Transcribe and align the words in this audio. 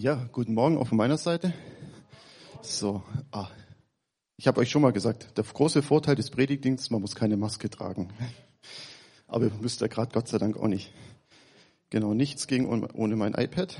Ja, 0.00 0.28
guten 0.30 0.54
Morgen 0.54 0.78
auch 0.78 0.86
von 0.86 0.96
meiner 0.96 1.18
Seite. 1.18 1.52
So, 2.62 3.02
ah, 3.32 3.48
ich 4.36 4.46
habe 4.46 4.60
euch 4.60 4.70
schon 4.70 4.82
mal 4.82 4.92
gesagt, 4.92 5.36
der 5.36 5.42
große 5.42 5.82
Vorteil 5.82 6.14
des 6.14 6.30
Predigtdienstes, 6.30 6.90
man 6.90 7.00
muss 7.00 7.16
keine 7.16 7.36
Maske 7.36 7.68
tragen. 7.68 8.08
Aber 9.26 9.46
ihr 9.46 9.52
müsst 9.60 9.80
ja 9.80 9.88
gerade 9.88 10.12
Gott 10.12 10.28
sei 10.28 10.38
Dank 10.38 10.56
auch 10.56 10.68
nicht. 10.68 10.92
Genau, 11.90 12.14
nichts 12.14 12.46
ging 12.46 12.68
ohne 12.68 13.16
mein 13.16 13.34
iPad. 13.34 13.76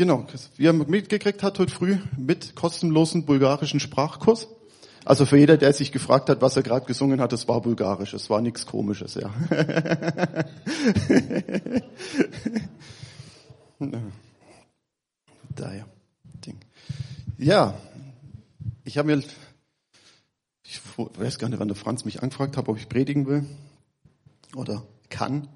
Genau, 0.00 0.24
wie 0.56 0.64
er 0.64 0.72
mitgekriegt 0.72 1.42
hat 1.42 1.58
heute 1.58 1.74
früh 1.74 1.98
mit 2.16 2.56
kostenlosen 2.56 3.26
bulgarischen 3.26 3.80
Sprachkurs. 3.80 4.48
Also 5.04 5.26
für 5.26 5.36
jeder, 5.36 5.58
der 5.58 5.74
sich 5.74 5.92
gefragt 5.92 6.30
hat, 6.30 6.40
was 6.40 6.56
er 6.56 6.62
gerade 6.62 6.86
gesungen 6.86 7.20
hat, 7.20 7.34
es 7.34 7.46
war 7.48 7.60
bulgarisch, 7.60 8.14
es 8.14 8.30
war 8.30 8.40
nichts 8.40 8.64
Komisches, 8.64 9.16
ja. 9.16 9.30
da 15.54 15.74
ja, 15.74 15.84
Ding. 16.46 16.56
Ja, 17.36 17.78
ich 18.84 18.96
habe 18.96 19.14
mir, 19.14 19.22
ich 20.62 20.80
weiß 20.96 21.38
gar 21.38 21.50
nicht, 21.50 21.60
wann 21.60 21.68
der 21.68 21.76
Franz 21.76 22.06
mich 22.06 22.22
angefragt 22.22 22.56
hat, 22.56 22.70
ob 22.70 22.78
ich 22.78 22.88
predigen 22.88 23.26
will 23.26 23.44
oder 24.56 24.82
kann. 25.10 25.46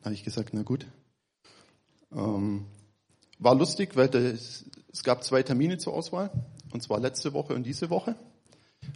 Da 0.00 0.10
habe 0.10 0.14
ich 0.14 0.24
gesagt, 0.24 0.50
na 0.52 0.62
gut. 0.62 0.86
Ähm, 2.12 2.66
war 3.38 3.54
lustig, 3.54 3.96
weil 3.96 4.08
das, 4.08 4.64
es 4.92 5.02
gab 5.02 5.24
zwei 5.24 5.42
Termine 5.42 5.78
zur 5.78 5.94
Auswahl, 5.94 6.30
und 6.72 6.82
zwar 6.82 7.00
letzte 7.00 7.32
Woche 7.32 7.54
und 7.54 7.64
diese 7.64 7.90
Woche. 7.90 8.16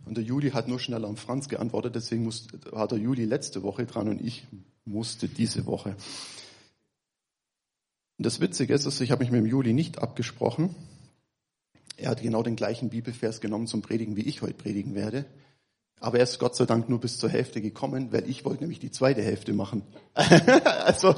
Und 0.04 0.16
der 0.16 0.24
Juli 0.24 0.50
hat 0.50 0.68
nur 0.68 0.78
schneller 0.78 1.08
am 1.08 1.16
Franz 1.16 1.48
geantwortet, 1.48 1.94
deswegen 1.94 2.24
musste, 2.24 2.58
war 2.72 2.88
der 2.88 2.98
Juli 2.98 3.24
letzte 3.24 3.62
Woche 3.62 3.86
dran 3.86 4.08
und 4.08 4.20
ich 4.20 4.46
musste 4.84 5.28
diese 5.28 5.66
Woche. 5.66 5.96
Und 8.18 8.26
das 8.26 8.40
Witzige 8.40 8.74
ist, 8.74 9.00
ich 9.00 9.10
habe 9.10 9.24
mich 9.24 9.30
mit 9.30 9.40
dem 9.40 9.46
Juli 9.46 9.72
nicht 9.72 9.98
abgesprochen. 9.98 10.74
Er 11.96 12.10
hat 12.10 12.22
genau 12.22 12.42
den 12.42 12.56
gleichen 12.56 12.90
Bibelvers 12.90 13.40
genommen 13.40 13.66
zum 13.66 13.82
Predigen, 13.82 14.16
wie 14.16 14.22
ich 14.22 14.42
heute 14.42 14.54
predigen 14.54 14.94
werde. 14.94 15.24
Aber 16.00 16.16
er 16.16 16.24
ist 16.24 16.38
Gott 16.38 16.56
sei 16.56 16.64
Dank 16.64 16.88
nur 16.88 16.98
bis 16.98 17.18
zur 17.18 17.28
Hälfte 17.28 17.60
gekommen, 17.60 18.10
weil 18.10 18.28
ich 18.28 18.44
wollte 18.44 18.62
nämlich 18.62 18.78
die 18.78 18.90
zweite 18.90 19.22
Hälfte 19.22 19.52
machen. 19.52 19.82
also 20.14 21.14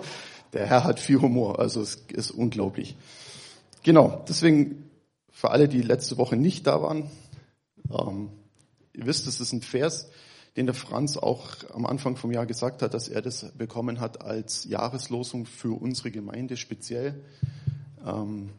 der 0.53 0.67
Herr 0.67 0.84
hat 0.84 1.00
viel 1.00 1.20
Humor, 1.20 1.58
also 1.58 1.81
es 1.81 2.05
ist 2.12 2.31
unglaublich. 2.31 2.97
Genau, 3.83 4.25
deswegen 4.28 4.91
für 5.31 5.50
alle, 5.50 5.69
die 5.69 5.83
letzte 5.83 6.19
Woche 6.19 6.36
nicht 6.36 6.67
da 6.67 6.83
waren, 6.83 7.11
ähm, 7.91 8.31
ihr 8.92 9.06
wisst, 9.06 9.27
es 9.27 9.41
ist 9.41 9.53
ein 9.53 9.62
Vers, 9.62 10.09
den 10.56 10.67
der 10.67 10.75
Franz 10.75 11.17
auch 11.17 11.48
am 11.72 11.86
Anfang 11.86 12.17
vom 12.17 12.31
Jahr 12.31 12.47
gesagt 12.47 12.83
hat, 12.83 12.92
dass 12.94 13.09
er 13.09 13.22
das 13.22 13.50
bekommen 13.56 14.00
hat 14.00 14.20
als 14.22 14.64
Jahreslosung 14.64 15.47
für 15.47 15.72
unsere 15.72 16.11
Gemeinde 16.11 16.56
speziell. 16.56 17.25
Ähm, 18.05 18.50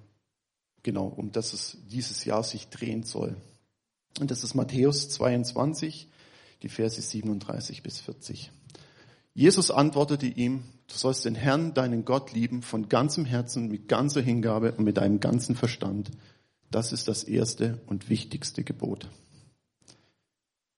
genau, 0.81 1.05
um 1.05 1.31
das 1.31 1.53
es 1.53 1.77
dieses 1.89 2.25
Jahr 2.25 2.43
sich 2.43 2.69
drehen 2.69 3.03
soll. 3.03 3.35
Und 4.19 4.31
das 4.31 4.43
ist 4.43 4.55
Matthäus 4.55 5.09
22, 5.09 6.09
die 6.63 6.69
Verse 6.69 7.01
37 7.01 7.83
bis 7.83 7.99
40. 7.99 8.51
Jesus 9.35 9.71
antwortete 9.71 10.27
ihm, 10.27 10.63
du 10.87 10.95
sollst 10.95 11.25
den 11.25 11.35
Herrn, 11.35 11.73
deinen 11.73 12.05
Gott 12.05 12.33
lieben, 12.33 12.61
von 12.61 12.87
ganzem 12.87 13.25
Herzen, 13.25 13.67
mit 13.67 13.87
ganzer 13.87 14.21
Hingabe 14.21 14.73
und 14.73 14.83
mit 14.83 14.97
deinem 14.97 15.19
ganzen 15.19 15.55
Verstand. 15.55 16.11
Das 16.69 16.91
ist 16.91 17.07
das 17.07 17.23
erste 17.23 17.81
und 17.87 18.09
wichtigste 18.09 18.63
Gebot. 18.63 19.09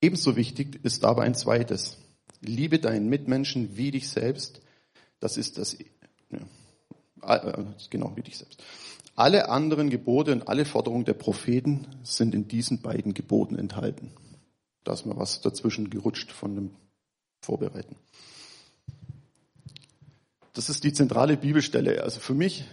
Ebenso 0.01 0.35
wichtig 0.35 0.79
ist 0.83 1.03
aber 1.03 1.23
ein 1.23 1.35
zweites. 1.35 1.97
Liebe 2.41 2.79
deinen 2.79 3.09
Mitmenschen 3.09 3.75
wie 3.75 3.91
dich 3.91 4.09
selbst. 4.09 4.61
Das 5.19 5.37
ist 5.37 5.57
das, 5.57 5.77
ja, 6.29 6.39
genau, 7.89 8.15
wie 8.15 8.21
dich 8.21 8.37
selbst. 8.37 8.63
Alle 9.15 9.49
anderen 9.49 9.89
Gebote 9.89 10.31
und 10.33 10.47
alle 10.47 10.65
Forderungen 10.65 11.05
der 11.05 11.13
Propheten 11.13 11.87
sind 12.03 12.35
in 12.35 12.47
diesen 12.47 12.81
beiden 12.81 13.13
Geboten 13.13 13.57
enthalten. 13.57 14.11
Da 14.83 14.93
ist 14.93 15.05
mal 15.05 15.17
was 15.17 15.41
dazwischen 15.41 15.89
gerutscht 15.89 16.31
von 16.31 16.55
dem 16.55 16.71
Vorbereiten. 17.41 17.95
Das 20.55 20.69
ist 20.69 20.85
die 20.85 20.93
zentrale 20.93 21.35
Bibelstelle. 21.35 22.01
Also 22.01 22.21
für 22.21 22.33
mich, 22.33 22.63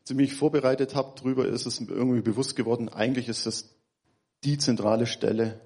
als 0.00 0.10
ich 0.10 0.16
mich 0.16 0.34
vorbereitet 0.34 0.94
habe, 0.94 1.20
drüber 1.20 1.46
ist 1.46 1.66
es 1.66 1.78
irgendwie 1.78 2.22
bewusst 2.22 2.56
geworden, 2.56 2.88
eigentlich 2.88 3.28
ist 3.28 3.46
das 3.46 3.68
die 4.42 4.56
zentrale 4.56 5.06
Stelle, 5.06 5.60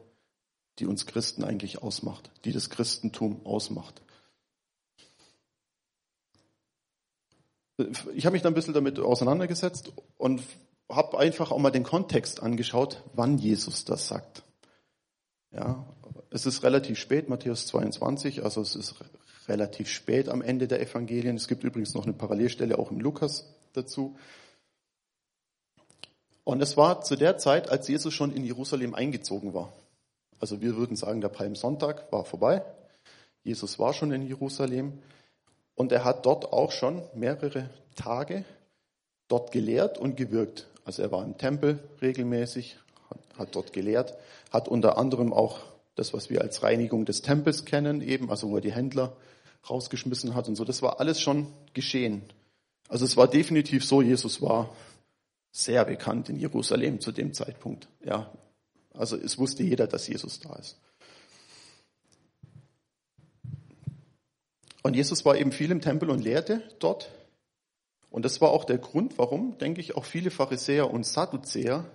die 0.81 0.87
uns 0.87 1.07
Christen 1.07 1.45
eigentlich 1.45 1.81
ausmacht, 1.81 2.29
die 2.45 2.51
das 2.51 2.71
Christentum 2.71 3.47
ausmacht. 3.47 4.03
Ich 8.15 8.27
habe 8.27 8.35
mich 8.35 8.43
dann 8.43 8.53
ein 8.53 8.57
bisschen 8.57 8.75
damit 8.75 8.99
auseinandergesetzt 8.99 9.93
und 10.17 10.43
habe 10.89 11.19
einfach 11.19 11.53
auch 11.53 11.59
mal 11.59 11.71
den 11.71 11.85
Kontext 11.85 12.43
angeschaut, 12.43 13.05
wann 13.15 13.39
Jesus 13.39 13.85
das 13.85 14.09
sagt. 14.09 14.43
Ja, 15.53 15.87
es 16.31 16.47
ist 16.47 16.65
relativ 16.65 16.99
spät, 16.99 17.29
Matthäus 17.29 17.67
22, 17.67 18.43
also 18.43 18.61
es 18.61 18.75
ist 18.75 18.97
relativ 19.49 19.89
spät 19.89 20.29
am 20.29 20.43
Ende 20.43 20.69
der 20.69 20.81
Evangelien. 20.81 21.37
Es 21.37 21.49
gibt 21.49 21.65
übrigens 21.65 21.95
noch 21.95 22.05
eine 22.05 22.13
Parallelstelle 22.13 22.79
auch 22.79 22.91
im 22.91 23.01
Lukas 23.01 23.47
dazu. 23.73 24.17
Und 26.45 26.61
es 26.61 26.77
war 26.77 27.01
zu 27.03 27.17
der 27.17 27.39
Zeit, 27.39 27.71
als 27.71 27.89
Jesus 27.89 28.13
schon 28.13 28.35
in 28.35 28.45
Jerusalem 28.45 28.95
eingezogen 28.95 29.55
war. 29.55 29.73
Also 30.41 30.61
wir 30.61 30.77
würden 30.77 30.97
sagen, 30.97 31.21
der 31.21 31.29
Palmsonntag 31.29 32.13
war 32.13 32.25
vorbei. 32.25 32.63
Jesus 33.43 33.79
war 33.79 33.95
schon 33.95 34.13
in 34.13 34.27
Jerusalem 34.27 34.99
und 35.75 35.93
er 35.93 36.05
hat 36.05 36.27
dort 36.27 36.53
auch 36.53 36.71
schon 36.71 37.03
mehrere 37.15 37.71
Tage 37.95 38.45
dort 39.29 39.53
gelehrt 39.53 39.99
und 39.99 40.17
gewirkt. 40.17 40.67
Also 40.85 41.03
er 41.03 41.13
war 41.13 41.25
im 41.25 41.39
Tempel 41.39 41.79
regelmäßig, 42.03 42.77
hat 43.39 43.55
dort 43.55 43.73
gelehrt, 43.73 44.15
hat 44.51 44.69
unter 44.69 44.99
anderem 44.99 45.33
auch 45.33 45.61
das, 45.95 46.13
was 46.13 46.31
wir 46.31 46.43
als 46.43 46.63
Reinigung 46.63 47.05
des 47.05 47.23
Tempels 47.23 47.65
kennen, 47.65 48.01
eben, 48.01 48.31
also 48.31 48.51
wo 48.51 48.57
er 48.57 48.61
die 48.61 48.73
Händler 48.73 49.17
rausgeschmissen 49.69 50.35
hat 50.35 50.49
und 50.49 50.57
so. 50.57 50.65
Das 50.65 50.83
war 50.83 51.01
alles 51.01 51.21
schon 51.21 51.47
geschehen. 51.73 52.23
Also 52.89 53.05
es 53.05 53.17
war 53.17 53.29
definitiv 53.29 53.85
so, 53.85 54.03
Jesus 54.03 54.43
war 54.43 54.75
sehr 55.53 55.85
bekannt 55.85 56.29
in 56.29 56.37
Jerusalem 56.37 57.01
zu 57.01 57.13
dem 57.13 57.33
Zeitpunkt. 57.33 57.89
Ja, 58.05 58.31
also 58.93 59.17
es 59.17 59.39
wusste 59.39 59.63
jeder, 59.63 59.87
dass 59.87 60.07
Jesus 60.09 60.41
da 60.41 60.55
ist. 60.57 60.79
Und 64.83 64.95
Jesus 64.95 65.25
war 65.25 65.37
eben 65.37 65.51
viel 65.51 65.71
im 65.71 65.81
Tempel 65.81 66.11
und 66.11 66.21
lehrte 66.21 66.63
dort. 66.79 67.11
Und 68.11 68.25
das 68.25 68.41
war 68.41 68.51
auch 68.51 68.65
der 68.65 68.79
Grund, 68.79 69.17
warum, 69.17 69.57
denke 69.59 69.81
ich, 69.81 69.97
auch 69.97 70.05
viele 70.05 70.31
Pharisäer 70.31 70.91
und 70.91 71.07
Sadduzäer, 71.07 71.87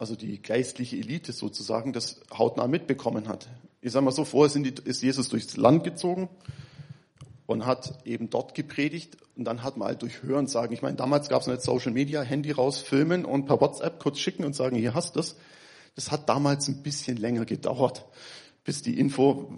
also 0.00 0.16
die 0.16 0.42
geistliche 0.42 0.96
Elite 0.96 1.32
sozusagen, 1.32 1.92
das 1.92 2.20
hautnah 2.36 2.66
mitbekommen 2.66 3.28
hat 3.28 3.48
ich 3.82 3.92
sage 3.92 4.04
mal 4.04 4.12
so, 4.12 4.24
vorher 4.24 4.54
ist 4.84 5.02
Jesus 5.02 5.28
durchs 5.28 5.56
Land 5.56 5.84
gezogen 5.84 6.28
und 7.46 7.66
hat 7.66 8.06
eben 8.06 8.30
dort 8.30 8.54
gepredigt 8.54 9.16
und 9.36 9.44
dann 9.44 9.62
hat 9.62 9.76
man 9.76 9.88
halt 9.88 10.02
durch 10.02 10.22
Hören 10.22 10.46
sagen, 10.46 10.72
ich 10.72 10.82
meine, 10.82 10.96
damals 10.96 11.28
gab 11.28 11.40
es 11.40 11.48
nicht 11.48 11.62
Social 11.62 11.92
Media, 11.92 12.22
Handy 12.22 12.50
raus, 12.50 12.78
filmen 12.78 13.24
und 13.24 13.46
per 13.46 13.60
WhatsApp 13.60 13.98
kurz 14.00 14.18
schicken 14.18 14.44
und 14.44 14.54
sagen, 14.54 14.76
hier 14.76 14.94
hast 14.94 15.16
du 15.16 15.20
es. 15.20 15.36
Das 15.94 16.10
hat 16.10 16.28
damals 16.28 16.68
ein 16.68 16.82
bisschen 16.82 17.16
länger 17.16 17.44
gedauert, 17.44 18.04
bis 18.64 18.82
die 18.82 18.98
Info 18.98 19.52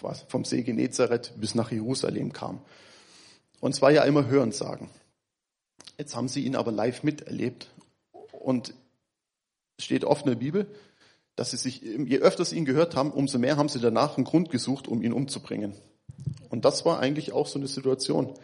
was, 0.00 0.22
vom 0.28 0.44
See 0.44 0.62
Genezareth 0.62 1.32
bis 1.36 1.54
nach 1.54 1.70
Jerusalem 1.70 2.32
kam. 2.32 2.60
Und 3.60 3.74
es 3.74 3.82
war 3.82 3.92
ja 3.92 4.02
immer 4.02 4.26
Hören 4.26 4.52
sagen. 4.52 4.90
Jetzt 5.96 6.16
haben 6.16 6.28
sie 6.28 6.44
ihn 6.44 6.56
aber 6.56 6.72
live 6.72 7.02
miterlebt 7.02 7.70
und 8.32 8.74
steht 9.78 10.04
oft 10.04 10.24
in 10.24 10.30
der 10.32 10.38
Bibel, 10.38 10.66
dass 11.36 11.50
sie 11.50 11.56
sich, 11.56 11.80
je 11.80 12.18
öfter 12.18 12.44
sie 12.44 12.56
ihn 12.56 12.64
gehört 12.64 12.94
haben, 12.94 13.10
umso 13.10 13.38
mehr 13.38 13.56
haben 13.56 13.68
sie 13.68 13.80
danach 13.80 14.16
einen 14.16 14.24
Grund 14.24 14.50
gesucht, 14.50 14.86
um 14.86 15.02
ihn 15.02 15.12
umzubringen. 15.12 15.74
Und 16.50 16.64
das 16.64 16.84
war 16.84 17.00
eigentlich 17.00 17.32
auch 17.32 17.46
so 17.46 17.58
eine 17.58 17.68
Situation. 17.68 18.34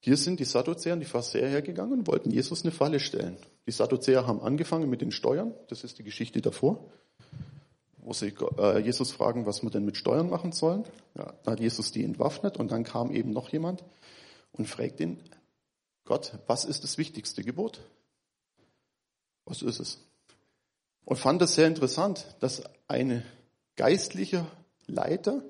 Hier 0.00 0.16
sind 0.16 0.40
die 0.40 0.44
Sadduzäer 0.44 0.94
und 0.94 1.00
die 1.00 1.06
Pharisäer 1.06 1.48
hergegangen 1.48 2.00
und 2.00 2.06
wollten 2.06 2.30
Jesus 2.30 2.62
eine 2.62 2.70
Falle 2.70 3.00
stellen. 3.00 3.36
Die 3.66 3.72
Sadduzäer 3.72 4.26
haben 4.26 4.40
angefangen 4.40 4.88
mit 4.88 5.00
den 5.00 5.10
Steuern, 5.10 5.52
das 5.68 5.84
ist 5.84 5.98
die 5.98 6.04
Geschichte 6.04 6.40
davor, 6.40 6.84
wo 7.98 8.12
sie 8.12 8.32
äh, 8.58 8.78
Jesus 8.78 9.10
fragen, 9.10 9.46
was 9.46 9.62
wir 9.62 9.70
denn 9.70 9.84
mit 9.84 9.96
Steuern 9.96 10.30
machen 10.30 10.52
sollen. 10.52 10.84
Ja, 11.16 11.34
da 11.42 11.52
hat 11.52 11.60
Jesus 11.60 11.90
die 11.90 12.04
entwaffnet 12.04 12.56
und 12.56 12.70
dann 12.70 12.84
kam 12.84 13.10
eben 13.10 13.32
noch 13.32 13.48
jemand 13.48 13.84
und 14.52 14.68
fragt 14.68 15.00
ihn, 15.00 15.18
Gott, 16.04 16.38
was 16.46 16.64
ist 16.64 16.84
das 16.84 16.98
wichtigste 16.98 17.42
Gebot? 17.42 17.80
Was 19.46 19.62
ist 19.62 19.80
es? 19.80 19.98
und 21.06 21.16
fand 21.16 21.40
es 21.40 21.54
sehr 21.54 21.68
interessant, 21.68 22.26
dass 22.40 22.64
ein 22.88 23.22
geistlicher 23.76 24.46
Leiter, 24.86 25.42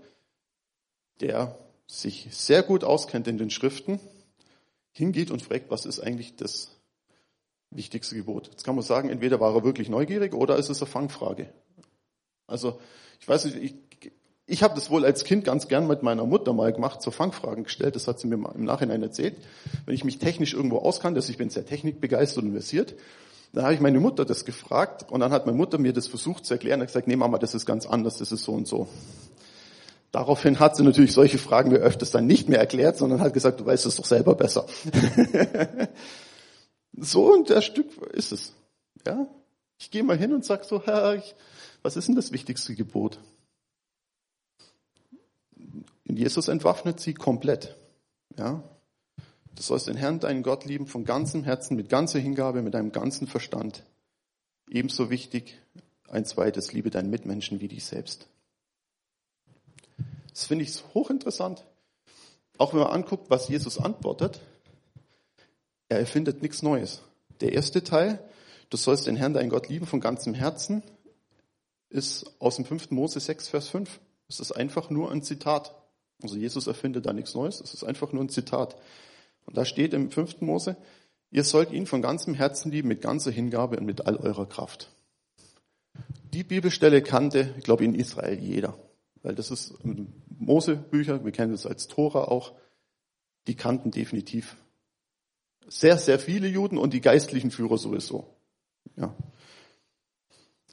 der 1.21 1.59
sich 1.89 2.29
sehr 2.31 2.63
gut 2.63 2.85
auskennt 2.85 3.27
in 3.27 3.39
den 3.39 3.51
Schriften, 3.51 3.99
hingeht 4.93 5.31
und 5.31 5.43
fragt, 5.43 5.71
was 5.71 5.87
ist 5.87 5.99
eigentlich 5.99 6.37
das 6.37 6.71
wichtigste 7.71 8.15
Gebot? 8.15 8.49
Jetzt 8.49 8.65
kann 8.65 8.75
man 8.75 8.85
sagen, 8.85 9.09
entweder 9.09 9.41
war 9.41 9.55
er 9.55 9.65
wirklich 9.65 9.89
neugierig 9.89 10.35
oder 10.35 10.57
ist 10.57 10.69
es 10.69 10.83
eine 10.83 10.91
Fangfrage. 10.91 11.49
Also, 12.47 12.79
ich 13.21 13.27
weiß 13.27 13.47
nicht, 13.47 13.57
ich, 13.57 14.13
ich 14.47 14.63
habe 14.63 14.75
das 14.75 14.91
wohl 14.91 15.07
als 15.07 15.25
Kind 15.25 15.45
ganz 15.45 15.69
gern 15.69 15.87
mit 15.87 16.03
meiner 16.03 16.27
Mutter 16.27 16.53
mal 16.53 16.73
gemacht, 16.73 17.01
so 17.01 17.11
Fangfragen 17.11 17.65
gestellt, 17.65 17.97
das 17.97 18.09
hat 18.09 18.21
sie 18.21 18.27
mir 18.27 18.35
im 18.55 18.65
Nachhinein 18.65 19.03
erzählt. 19.03 19.37
Wenn 19.87 19.95
ich 19.95 20.05
mich 20.05 20.19
technisch 20.19 20.53
irgendwo 20.53 20.79
auskannte, 20.79 21.19
also 21.19 21.31
ich 21.31 21.39
bin 21.39 21.49
sehr 21.49 21.65
technikbegeistert 21.65 22.45
und 22.45 22.53
versiert, 22.53 22.95
dann 23.57 23.65
habe 23.65 23.75
ich 23.75 23.81
meine 23.81 24.01
Mutter 24.01 24.27
das 24.27 24.45
gefragt 24.45 25.11
und 25.11 25.21
dann 25.21 25.33
hat 25.33 25.47
meine 25.47 25.57
Mutter 25.57 25.79
mir 25.79 25.95
das 25.95 26.09
versucht 26.09 26.45
zu 26.45 26.53
erklären 26.53 26.79
und 26.81 26.89
gesagt, 26.89 27.09
nee 27.09 27.17
Mama, 27.17 27.39
das 27.39 27.55
ist 27.55 27.65
ganz 27.65 27.87
anders, 27.87 28.19
das 28.19 28.31
ist 28.31 28.45
so 28.45 28.53
und 28.53 28.69
so. 28.69 28.87
Daraufhin 30.13 30.61
hat 30.61 30.77
sie 30.77 30.83
natürlich 30.83 31.15
solche 31.15 31.39
Fragen 31.39 31.71
mir 31.71 31.79
öfters 31.79 32.11
dann 32.11 32.27
nicht 32.27 32.51
mehr 32.51 32.59
erklärt, 32.59 32.99
sondern 32.99 33.23
hat 33.23 33.33
gesagt, 33.33 33.59
du 33.59 33.65
weißt 33.65 33.87
es 33.87 33.97
doch 33.97 34.05
selber 34.05 34.35
besser. 34.35 34.67
so 36.99 37.33
und 37.33 37.49
der 37.49 37.63
Stück 37.63 37.87
ist 38.13 38.33
es. 38.33 38.53
Ja? 39.07 39.27
Ich 39.79 39.91
gehe 39.91 40.03
mal 40.03 40.19
hin 40.19 40.35
und 40.35 40.45
sag 40.45 40.67
so, 40.67 40.83
Herr, 40.85 41.15
ich, 41.15 41.35
was 41.81 41.97
ist 41.97 42.09
denn 42.09 42.15
das 42.15 42.33
wichtigste 42.33 42.75
Gebot? 42.75 43.19
Jesus 46.05 46.49
entwaffnet 46.49 47.01
sie 47.01 47.15
komplett. 47.15 47.75
Ja? 48.37 48.63
Du 49.57 49.63
sollst 49.63 49.89
den 49.89 49.97
Herrn, 49.97 50.21
deinen 50.21 50.43
Gott 50.43 50.67
lieben 50.67 50.87
von 50.87 51.05
ganzem 51.05 51.43
Herzen, 51.43 51.77
mit 51.77 51.89
ganzer 51.89 52.19
Hingabe, 52.19 52.63
mit 52.63 52.75
deinem 52.75 52.93
ganzen 52.93 53.27
Verstand. 53.27 53.83
Ebenso 54.69 55.09
wichtig, 55.11 55.59
ein 56.09 56.27
zweites, 56.27 56.73
liebe 56.73 56.91
deinen 56.91 57.11
Mitmenschen 57.11 57.61
wie 57.61 57.69
dich 57.69 57.85
selbst. 57.85 58.29
Das 60.29 60.45
finde 60.45 60.65
ich 60.65 60.83
hochinteressant. 60.93 61.65
Auch 62.59 62.75
wenn 62.75 62.81
man 62.81 62.91
anguckt, 62.93 63.31
was 63.31 63.49
Jesus 63.49 63.79
antwortet, 63.79 64.41
er 65.89 66.01
erfindet 66.01 66.43
nichts 66.43 66.63
Neues. 66.63 67.01
Der 67.41 67.53
erste 67.53 67.83
Teil, 67.83 68.19
du 68.69 68.77
sollst 68.77 69.07
den 69.07 69.17
Herrn, 69.17 69.33
deinen 69.33 69.51
Gott 69.51 69.69
lieben 69.69 69.87
von 69.87 70.01
ganzem 70.01 70.35
Herzen, 70.35 70.83
ist 71.89 72.31
aus 72.41 72.57
dem 72.57 72.67
5. 72.67 72.91
Mose 72.91 73.21
6, 73.21 73.49
Vers 73.49 73.69
5. 73.69 74.01
Es 74.29 74.41
ist 74.41 74.53
einfach 74.53 74.91
nur 74.91 75.11
ein 75.11 75.23
Zitat. 75.23 75.75
Also 76.23 76.37
Jesus 76.37 76.67
erfindet 76.67 77.07
da 77.07 77.15
nichts 77.15 77.35
Neues, 77.35 77.61
es 77.61 77.73
ist 77.73 77.85
einfach 77.85 78.13
nur 78.13 78.23
ein 78.23 78.29
Zitat. 78.29 78.77
Und 79.47 79.57
da 79.57 79.65
steht 79.65 79.95
im 79.95 80.11
5. 80.11 80.41
Mose, 80.43 80.77
ihr 81.31 81.45
sollt 81.45 81.73
ihn 81.73 81.87
von 81.87 82.03
ganzem 82.03 82.35
Herzen 82.35 82.71
lieben, 82.71 82.89
mit 82.89 83.01
ganzer 83.01 83.31
Hingabe 83.31 83.79
und 83.79 83.87
mit 83.87 84.07
all 84.07 84.17
eurer 84.17 84.47
Kraft. 84.47 84.91
Die 86.33 86.45
Bibelstelle 86.45 87.03
kannte, 87.03 87.55
ich 87.57 87.65
glaube, 87.65 87.85
in 87.85 87.95
Israel 87.95 88.39
jeder. 88.39 88.79
Weil 89.23 89.35
das 89.35 89.51
ist 89.51 89.75
Mosebücher, 90.39 91.25
wir 91.25 91.33
kennen 91.33 91.53
das 91.53 91.67
als 91.67 91.89
Tora 91.89 92.25
auch, 92.25 92.55
die 93.47 93.55
kannten 93.55 93.91
definitiv 93.91 94.57
sehr, 95.69 95.99
sehr 95.99 96.19
viele 96.19 96.47
Juden 96.47 96.79
und 96.79 96.93
die 96.93 97.01
geistlichen 97.01 97.51
Führer 97.51 97.79
sowieso. 97.79 98.37
Ja. 98.97 99.15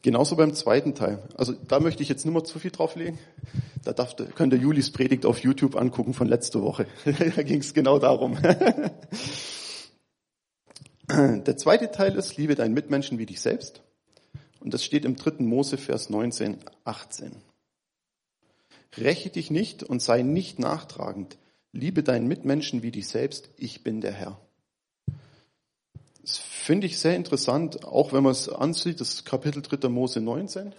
Genauso 0.03 0.35
beim 0.35 0.53
zweiten 0.53 0.94
Teil. 0.95 1.23
Also 1.38 1.53
da 1.53 1.79
möchte 1.79 2.03
ich 2.03 2.09
jetzt 2.09 2.25
nicht 2.25 2.33
mehr 2.33 2.44
zu 2.44 2.59
viel 2.59 2.71
drauflegen. 2.71 3.17
Da 3.85 3.94
darf, 3.94 4.17
könnt 4.35 4.51
ihr 4.51 4.59
Julis 4.59 4.91
Predigt 4.91 5.25
auf 5.25 5.39
YouTube 5.39 5.77
angucken 5.77 6.13
von 6.13 6.27
letzter 6.27 6.61
Woche. 6.61 6.88
da 7.35 7.41
ging 7.41 7.61
es 7.61 7.73
genau 7.73 7.97
darum. 8.00 8.38
Der 11.09 11.57
zweite 11.57 11.91
Teil 11.91 12.15
ist, 12.15 12.38
liebe 12.38 12.55
deinen 12.55 12.73
Mitmenschen 12.73 13.17
wie 13.17 13.25
dich 13.25 13.39
selbst. 13.39 13.81
Und 14.59 14.73
das 14.73 14.83
steht 14.83 15.05
im 15.05 15.15
dritten 15.15 15.45
Mose, 15.45 15.77
Vers 15.77 16.09
19, 16.09 16.57
18. 16.83 17.31
Räche 18.97 19.29
dich 19.29 19.51
nicht 19.51 19.83
und 19.83 20.01
sei 20.01 20.21
nicht 20.21 20.59
nachtragend. 20.59 21.38
Liebe 21.71 22.03
deinen 22.03 22.27
Mitmenschen 22.27 22.83
wie 22.83 22.91
dich 22.91 23.07
selbst. 23.07 23.51
Ich 23.57 23.83
bin 23.83 24.01
der 24.01 24.11
Herr. 24.11 24.39
Das 26.24 26.38
finde 26.38 26.88
ich 26.88 26.98
sehr 26.98 27.18
interessant, 27.18 27.84
auch 27.84 28.14
wenn 28.14 28.24
man 28.24 28.31
es 28.31 28.48
ansieht, 28.48 29.02
das 29.02 29.25
Kapitel 29.25 29.62
3. 29.62 29.90
Mose 29.90 30.22
19 30.22 30.74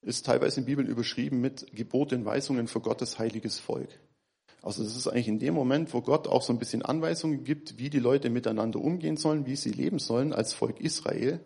ist 0.00 0.24
teilweise 0.24 0.60
in 0.60 0.66
Bibeln 0.66 0.88
überschrieben 0.88 1.42
mit 1.42 1.66
Geboten, 1.76 2.24
Weisungen 2.24 2.66
für 2.66 2.80
Gottes 2.80 3.18
heiliges 3.18 3.58
Volk. 3.58 3.90
Also 4.62 4.82
das 4.82 4.96
ist 4.96 5.06
eigentlich 5.06 5.28
in 5.28 5.38
dem 5.38 5.52
Moment, 5.52 5.92
wo 5.92 6.00
Gott 6.00 6.26
auch 6.26 6.40
so 6.40 6.54
ein 6.54 6.58
bisschen 6.58 6.82
Anweisungen 6.82 7.44
gibt, 7.44 7.78
wie 7.78 7.90
die 7.90 7.98
Leute 7.98 8.30
miteinander 8.30 8.80
umgehen 8.80 9.18
sollen, 9.18 9.44
wie 9.44 9.56
sie 9.56 9.70
leben 9.70 9.98
sollen 9.98 10.32
als 10.32 10.54
Volk 10.54 10.80
Israel, 10.80 11.40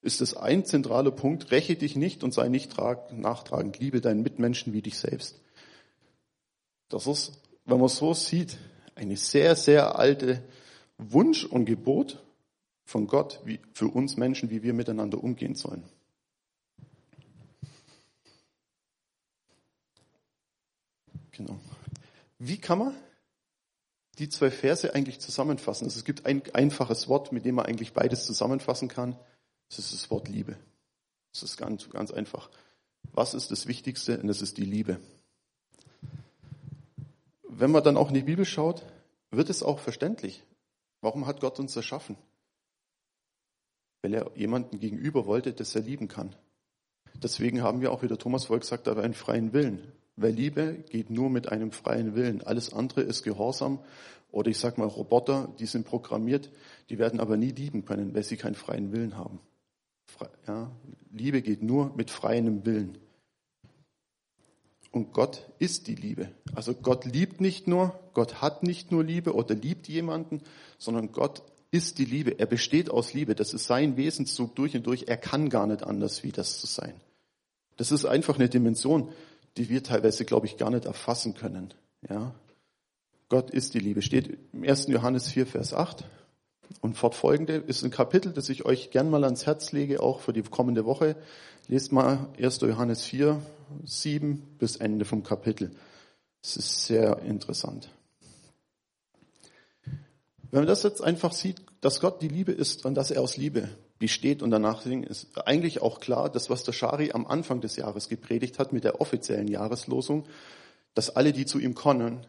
ist 0.00 0.20
es 0.20 0.36
ein 0.36 0.64
zentraler 0.64 1.10
Punkt, 1.10 1.50
räche 1.50 1.74
dich 1.74 1.96
nicht 1.96 2.22
und 2.22 2.32
sei 2.32 2.48
nicht 2.48 2.76
nachtragend, 2.78 3.80
liebe 3.80 4.00
deinen 4.00 4.22
Mitmenschen 4.22 4.72
wie 4.72 4.82
dich 4.82 4.96
selbst. 4.96 5.40
Das 6.88 7.08
ist, 7.08 7.40
wenn 7.64 7.80
man 7.80 7.88
so 7.88 8.14
sieht, 8.14 8.58
eine 8.94 9.16
sehr, 9.16 9.56
sehr 9.56 9.98
alte 9.98 10.40
Wunsch 10.98 11.44
und 11.44 11.64
Gebot, 11.64 12.23
von 12.84 13.06
Gott 13.06 13.40
wie 13.44 13.60
für 13.72 13.88
uns 13.88 14.16
Menschen, 14.16 14.50
wie 14.50 14.62
wir 14.62 14.74
miteinander 14.74 15.22
umgehen 15.22 15.54
sollen. 15.54 15.84
Genau. 21.32 21.58
Wie 22.38 22.58
kann 22.58 22.78
man 22.78 22.94
die 24.18 24.28
zwei 24.28 24.50
Verse 24.50 24.94
eigentlich 24.94 25.18
zusammenfassen? 25.20 25.84
Also 25.84 25.98
es 25.98 26.04
gibt 26.04 26.26
ein 26.26 26.42
einfaches 26.52 27.08
Wort, 27.08 27.32
mit 27.32 27.44
dem 27.44 27.56
man 27.56 27.66
eigentlich 27.66 27.92
beides 27.92 28.26
zusammenfassen 28.26 28.88
kann. 28.88 29.16
Das 29.68 29.78
ist 29.78 29.92
das 29.92 30.10
Wort 30.10 30.28
Liebe. 30.28 30.56
Das 31.32 31.42
ist 31.42 31.56
ganz, 31.56 31.90
ganz 31.90 32.12
einfach. 32.12 32.50
Was 33.12 33.34
ist 33.34 33.50
das 33.50 33.66
Wichtigste? 33.66 34.20
Und 34.20 34.28
das 34.28 34.42
ist 34.42 34.56
die 34.56 34.64
Liebe. 34.64 35.00
Wenn 37.42 37.70
man 37.70 37.82
dann 37.82 37.96
auch 37.96 38.08
in 38.08 38.14
die 38.14 38.22
Bibel 38.22 38.44
schaut, 38.44 38.82
wird 39.30 39.50
es 39.50 39.62
auch 39.62 39.80
verständlich. 39.80 40.44
Warum 41.00 41.26
hat 41.26 41.40
Gott 41.40 41.58
uns 41.58 41.74
erschaffen? 41.74 42.16
Weil 44.04 44.12
er 44.12 44.30
jemanden 44.36 44.78
gegenüber 44.80 45.24
wollte, 45.24 45.54
das 45.54 45.74
er 45.74 45.80
lieben 45.80 46.08
kann. 46.08 46.36
Deswegen 47.22 47.62
haben 47.62 47.80
wir 47.80 47.90
auch, 47.90 48.02
wie 48.02 48.08
der 48.08 48.18
Thomas 48.18 48.44
Volk 48.44 48.62
sagt, 48.64 48.86
aber 48.86 49.02
einen 49.02 49.14
freien 49.14 49.54
Willen. 49.54 49.92
Weil 50.16 50.32
Liebe 50.32 50.84
geht 50.90 51.08
nur 51.08 51.30
mit 51.30 51.50
einem 51.50 51.72
freien 51.72 52.14
Willen. 52.14 52.42
Alles 52.42 52.74
andere 52.74 53.00
ist 53.00 53.22
Gehorsam 53.22 53.78
oder 54.30 54.50
ich 54.50 54.58
sag 54.58 54.76
mal 54.76 54.86
Roboter, 54.86 55.48
die 55.58 55.64
sind 55.64 55.86
programmiert, 55.86 56.50
die 56.90 56.98
werden 56.98 57.18
aber 57.18 57.38
nie 57.38 57.50
lieben 57.50 57.86
können, 57.86 58.14
weil 58.14 58.24
sie 58.24 58.36
keinen 58.36 58.56
freien 58.56 58.92
Willen 58.92 59.16
haben. 59.16 59.40
Ja, 60.46 60.70
Liebe 61.10 61.40
geht 61.40 61.62
nur 61.62 61.90
mit 61.96 62.10
freiem 62.10 62.66
Willen. 62.66 62.98
Und 64.92 65.14
Gott 65.14 65.50
ist 65.58 65.86
die 65.88 65.94
Liebe. 65.94 66.28
Also 66.54 66.74
Gott 66.74 67.06
liebt 67.06 67.40
nicht 67.40 67.66
nur, 67.66 67.98
Gott 68.12 68.42
hat 68.42 68.64
nicht 68.64 68.92
nur 68.92 69.02
Liebe 69.02 69.34
oder 69.34 69.54
liebt 69.54 69.88
jemanden, 69.88 70.42
sondern 70.76 71.10
Gott 71.10 71.42
ist 71.74 71.98
die 71.98 72.04
Liebe. 72.04 72.38
Er 72.38 72.46
besteht 72.46 72.88
aus 72.88 73.14
Liebe. 73.14 73.34
Das 73.34 73.52
ist 73.52 73.66
sein 73.66 73.96
Wesenszug 73.96 74.54
durch 74.54 74.76
und 74.76 74.86
durch. 74.86 75.06
Er 75.08 75.16
kann 75.16 75.48
gar 75.48 75.66
nicht 75.66 75.82
anders, 75.82 76.22
wie 76.22 76.30
das 76.30 76.60
zu 76.60 76.68
sein. 76.68 76.94
Das 77.76 77.90
ist 77.90 78.04
einfach 78.04 78.36
eine 78.36 78.48
Dimension, 78.48 79.08
die 79.56 79.68
wir 79.68 79.82
teilweise, 79.82 80.24
glaube 80.24 80.46
ich, 80.46 80.56
gar 80.56 80.70
nicht 80.70 80.84
erfassen 80.84 81.34
können. 81.34 81.74
Ja. 82.08 82.32
Gott 83.28 83.50
ist 83.50 83.74
die 83.74 83.80
Liebe. 83.80 84.02
Steht 84.02 84.38
im 84.52 84.62
1. 84.62 84.86
Johannes 84.86 85.28
4, 85.28 85.48
Vers 85.48 85.74
8. 85.74 86.04
Und 86.80 86.96
fortfolgende 86.96 87.56
ist 87.56 87.82
ein 87.82 87.90
Kapitel, 87.90 88.32
das 88.32 88.48
ich 88.50 88.64
euch 88.64 88.92
gern 88.92 89.10
mal 89.10 89.24
ans 89.24 89.44
Herz 89.44 89.72
lege, 89.72 90.00
auch 90.00 90.20
für 90.20 90.32
die 90.32 90.42
kommende 90.42 90.84
Woche. 90.84 91.16
Lest 91.66 91.90
mal 91.90 92.28
1. 92.40 92.60
Johannes 92.60 93.02
4, 93.02 93.42
7 93.84 94.42
bis 94.60 94.76
Ende 94.76 95.04
vom 95.04 95.24
Kapitel. 95.24 95.72
Es 96.40 96.56
ist 96.56 96.86
sehr 96.86 97.18
interessant. 97.22 97.88
Wenn 100.54 100.60
man 100.60 100.68
das 100.68 100.84
jetzt 100.84 101.02
einfach 101.02 101.32
sieht, 101.32 101.56
dass 101.80 101.98
Gott 101.98 102.22
die 102.22 102.28
Liebe 102.28 102.52
ist 102.52 102.84
und 102.84 102.94
dass 102.94 103.10
er 103.10 103.22
aus 103.22 103.36
Liebe 103.36 103.68
besteht 103.98 104.40
und 104.40 104.52
danach 104.52 104.86
ist 104.86 105.36
eigentlich 105.48 105.82
auch 105.82 105.98
klar, 105.98 106.30
dass 106.30 106.48
was 106.48 106.62
der 106.62 106.70
Schari 106.70 107.10
am 107.10 107.26
Anfang 107.26 107.60
des 107.60 107.74
Jahres 107.74 108.08
gepredigt 108.08 108.60
hat 108.60 108.72
mit 108.72 108.84
der 108.84 109.00
offiziellen 109.00 109.48
Jahreslosung, 109.48 110.26
dass 110.94 111.10
alle, 111.10 111.32
die 111.32 111.44
zu 111.44 111.58
ihm 111.58 111.74
kommen, 111.74 112.24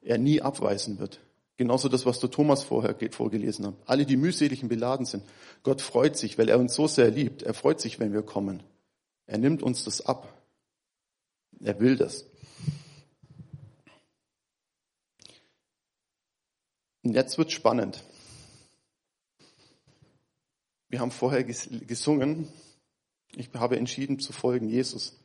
er 0.00 0.16
nie 0.16 0.40
abweisen 0.40 0.98
wird. 0.98 1.20
Genauso 1.58 1.90
das, 1.90 2.06
was 2.06 2.18
der 2.18 2.30
Thomas 2.30 2.62
vorher 2.62 2.96
vorgelesen 3.10 3.66
hat. 3.66 3.74
Alle, 3.84 4.06
die 4.06 4.16
mühseligen 4.16 4.70
beladen 4.70 5.04
sind. 5.04 5.24
Gott 5.62 5.82
freut 5.82 6.16
sich, 6.16 6.38
weil 6.38 6.48
er 6.48 6.58
uns 6.58 6.72
so 6.72 6.86
sehr 6.86 7.10
liebt. 7.10 7.42
Er 7.42 7.52
freut 7.52 7.82
sich, 7.82 8.00
wenn 8.00 8.14
wir 8.14 8.22
kommen. 8.22 8.62
Er 9.26 9.36
nimmt 9.36 9.62
uns 9.62 9.84
das 9.84 10.00
ab. 10.06 10.32
Er 11.60 11.78
will 11.78 11.96
das. 11.96 12.24
Und 17.06 17.14
jetzt 17.14 17.38
wird 17.38 17.52
spannend. 17.52 18.02
Wir 20.88 20.98
haben 20.98 21.12
vorher 21.12 21.44
gesungen, 21.44 22.48
ich 23.36 23.48
habe 23.54 23.76
entschieden 23.76 24.18
zu 24.18 24.32
folgen 24.32 24.68
Jesus. 24.68 25.16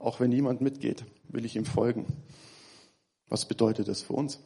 Auch 0.00 0.18
wenn 0.18 0.30
niemand 0.30 0.62
mitgeht, 0.62 1.04
will 1.28 1.44
ich 1.44 1.54
ihm 1.54 1.64
folgen. 1.64 2.06
Was 3.28 3.46
bedeutet 3.46 3.86
das 3.86 4.02
für 4.02 4.14
uns? 4.14 4.40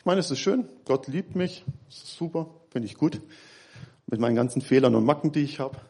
Ich 0.00 0.06
meine, 0.06 0.18
es 0.18 0.28
ist 0.28 0.40
schön, 0.40 0.68
Gott 0.84 1.06
liebt 1.06 1.36
mich, 1.36 1.64
super, 1.88 2.50
finde 2.70 2.86
ich 2.86 2.96
gut. 2.96 3.20
Mit 4.06 4.18
meinen 4.18 4.34
ganzen 4.34 4.60
Fehlern 4.60 4.96
und 4.96 5.04
Macken, 5.04 5.30
die 5.30 5.44
ich 5.44 5.60
habe, 5.60 5.80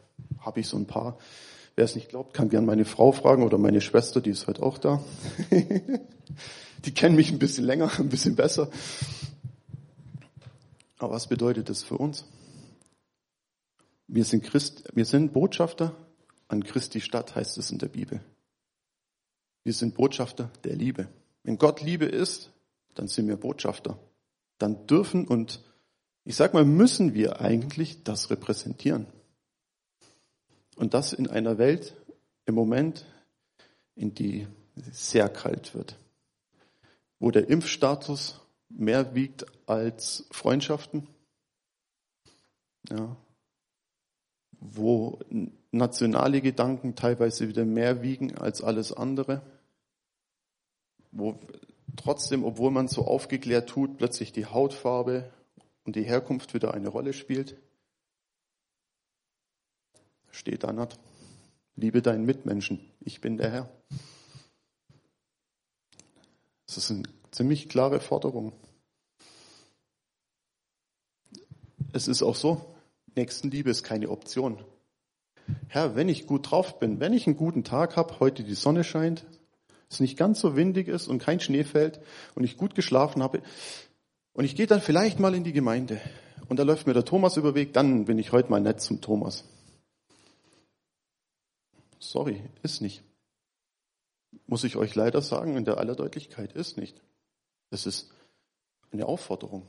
habe 0.40 0.60
ich 0.60 0.68
so 0.68 0.76
ein 0.76 0.86
paar. 0.86 1.16
Wer 1.74 1.86
es 1.86 1.94
nicht 1.94 2.10
glaubt, 2.10 2.34
kann 2.34 2.50
gern 2.50 2.66
meine 2.66 2.84
Frau 2.84 3.12
fragen 3.12 3.44
oder 3.44 3.56
meine 3.56 3.80
Schwester, 3.80 4.20
die 4.20 4.30
ist 4.30 4.46
heute 4.46 4.62
auch 4.62 4.76
da. 4.76 5.02
die 6.84 6.92
kennen 6.92 7.16
mich 7.16 7.32
ein 7.32 7.38
bisschen 7.38 7.64
länger, 7.64 7.90
ein 7.98 8.10
bisschen 8.10 8.36
besser. 8.36 8.68
Aber 10.98 11.14
was 11.14 11.28
bedeutet 11.28 11.68
das 11.68 11.82
für 11.82 11.96
uns? 11.96 12.24
Wir 14.06 14.24
sind 14.24 14.44
Christ, 14.44 14.84
wir 14.94 15.04
sind 15.04 15.32
Botschafter 15.32 15.94
an 16.48 16.62
Christi 16.62 17.00
Stadt, 17.00 17.34
heißt 17.34 17.58
es 17.58 17.70
in 17.70 17.78
der 17.78 17.88
Bibel. 17.88 18.20
Wir 19.64 19.72
sind 19.72 19.94
Botschafter 19.94 20.50
der 20.62 20.76
Liebe. 20.76 21.08
Wenn 21.42 21.58
Gott 21.58 21.80
Liebe 21.80 22.04
ist, 22.04 22.50
dann 22.94 23.08
sind 23.08 23.28
wir 23.28 23.36
Botschafter. 23.36 23.98
Dann 24.58 24.86
dürfen 24.86 25.26
und 25.26 25.62
ich 26.24 26.36
sag 26.36 26.54
mal, 26.54 26.64
müssen 26.64 27.14
wir 27.14 27.40
eigentlich 27.40 28.02
das 28.02 28.30
repräsentieren. 28.30 29.06
Und 30.76 30.94
das 30.94 31.12
in 31.12 31.28
einer 31.28 31.58
Welt 31.58 31.94
im 32.46 32.54
Moment, 32.54 33.06
in 33.94 34.14
die 34.14 34.46
sehr 34.90 35.28
kalt 35.28 35.74
wird, 35.74 35.98
wo 37.18 37.30
der 37.30 37.48
Impfstatus 37.48 38.40
mehr 38.76 39.14
wiegt 39.14 39.46
als 39.68 40.26
Freundschaften, 40.30 41.06
ja, 42.90 43.16
wo 44.60 45.18
nationale 45.70 46.40
Gedanken 46.40 46.94
teilweise 46.94 47.48
wieder 47.48 47.64
mehr 47.64 48.02
wiegen 48.02 48.36
als 48.36 48.62
alles 48.62 48.92
andere, 48.92 49.42
wo 51.10 51.38
trotzdem, 51.96 52.44
obwohl 52.44 52.70
man 52.70 52.88
so 52.88 53.06
aufgeklärt 53.06 53.68
tut, 53.68 53.98
plötzlich 53.98 54.32
die 54.32 54.46
Hautfarbe 54.46 55.32
und 55.84 55.96
die 55.96 56.04
Herkunft 56.04 56.54
wieder 56.54 56.74
eine 56.74 56.88
Rolle 56.88 57.12
spielt. 57.12 57.56
Steht 60.30 60.64
da 60.64 60.72
nicht. 60.72 60.98
Liebe 61.76 62.02
deinen 62.02 62.24
Mitmenschen, 62.24 62.80
ich 63.00 63.20
bin 63.20 63.36
der 63.36 63.50
Herr. 63.50 63.70
Das 66.66 66.78
ist 66.78 66.90
eine 66.90 67.02
ziemlich 67.34 67.68
klare 67.68 68.00
Forderung. 68.00 68.52
Es 71.92 72.08
ist 72.08 72.22
auch 72.22 72.36
so, 72.36 72.74
Nächstenliebe 73.16 73.70
ist 73.70 73.82
keine 73.82 74.08
Option. 74.08 74.64
Herr, 75.68 75.94
wenn 75.96 76.08
ich 76.08 76.26
gut 76.26 76.50
drauf 76.50 76.78
bin, 76.78 77.00
wenn 77.00 77.12
ich 77.12 77.26
einen 77.26 77.36
guten 77.36 77.64
Tag 77.64 77.96
habe, 77.96 78.18
heute 78.20 78.44
die 78.44 78.54
Sonne 78.54 78.84
scheint, 78.84 79.26
es 79.90 80.00
nicht 80.00 80.16
ganz 80.16 80.40
so 80.40 80.56
windig 80.56 80.88
ist 80.88 81.08
und 81.08 81.18
kein 81.18 81.40
Schnee 81.40 81.64
fällt 81.64 82.00
und 82.34 82.44
ich 82.44 82.56
gut 82.56 82.74
geschlafen 82.74 83.22
habe 83.22 83.42
und 84.32 84.44
ich 84.44 84.56
gehe 84.56 84.66
dann 84.66 84.80
vielleicht 84.80 85.20
mal 85.20 85.34
in 85.34 85.44
die 85.44 85.52
Gemeinde 85.52 86.00
und 86.48 86.58
da 86.58 86.62
läuft 86.62 86.86
mir 86.86 86.94
der 86.94 87.04
Thomas 87.04 87.36
über 87.36 87.54
Weg, 87.54 87.72
dann 87.72 88.06
bin 88.06 88.18
ich 88.18 88.32
heute 88.32 88.50
mal 88.50 88.60
nett 88.60 88.80
zum 88.80 89.00
Thomas. 89.00 89.44
Sorry, 91.98 92.42
ist 92.62 92.80
nicht. 92.80 93.02
Muss 94.46 94.64
ich 94.64 94.76
euch 94.76 94.94
leider 94.94 95.20
sagen, 95.20 95.56
in 95.56 95.64
der 95.64 95.78
aller 95.78 95.94
Deutlichkeit 95.94 96.52
ist 96.52 96.76
nicht. 96.76 97.00
Es 97.74 97.86
ist 97.86 98.10
eine 98.92 99.06
Aufforderung 99.06 99.68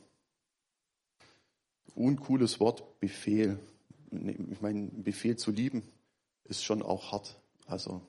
uncooles 1.95 2.59
Wort 2.59 2.99
Befehl. 2.99 3.59
Ich 4.11 4.61
meine, 4.61 4.87
Befehl 4.87 5.37
zu 5.37 5.51
lieben 5.51 5.83
ist 6.43 6.63
schon 6.63 6.83
auch 6.83 7.11
hart. 7.11 7.39
Also, 7.65 8.01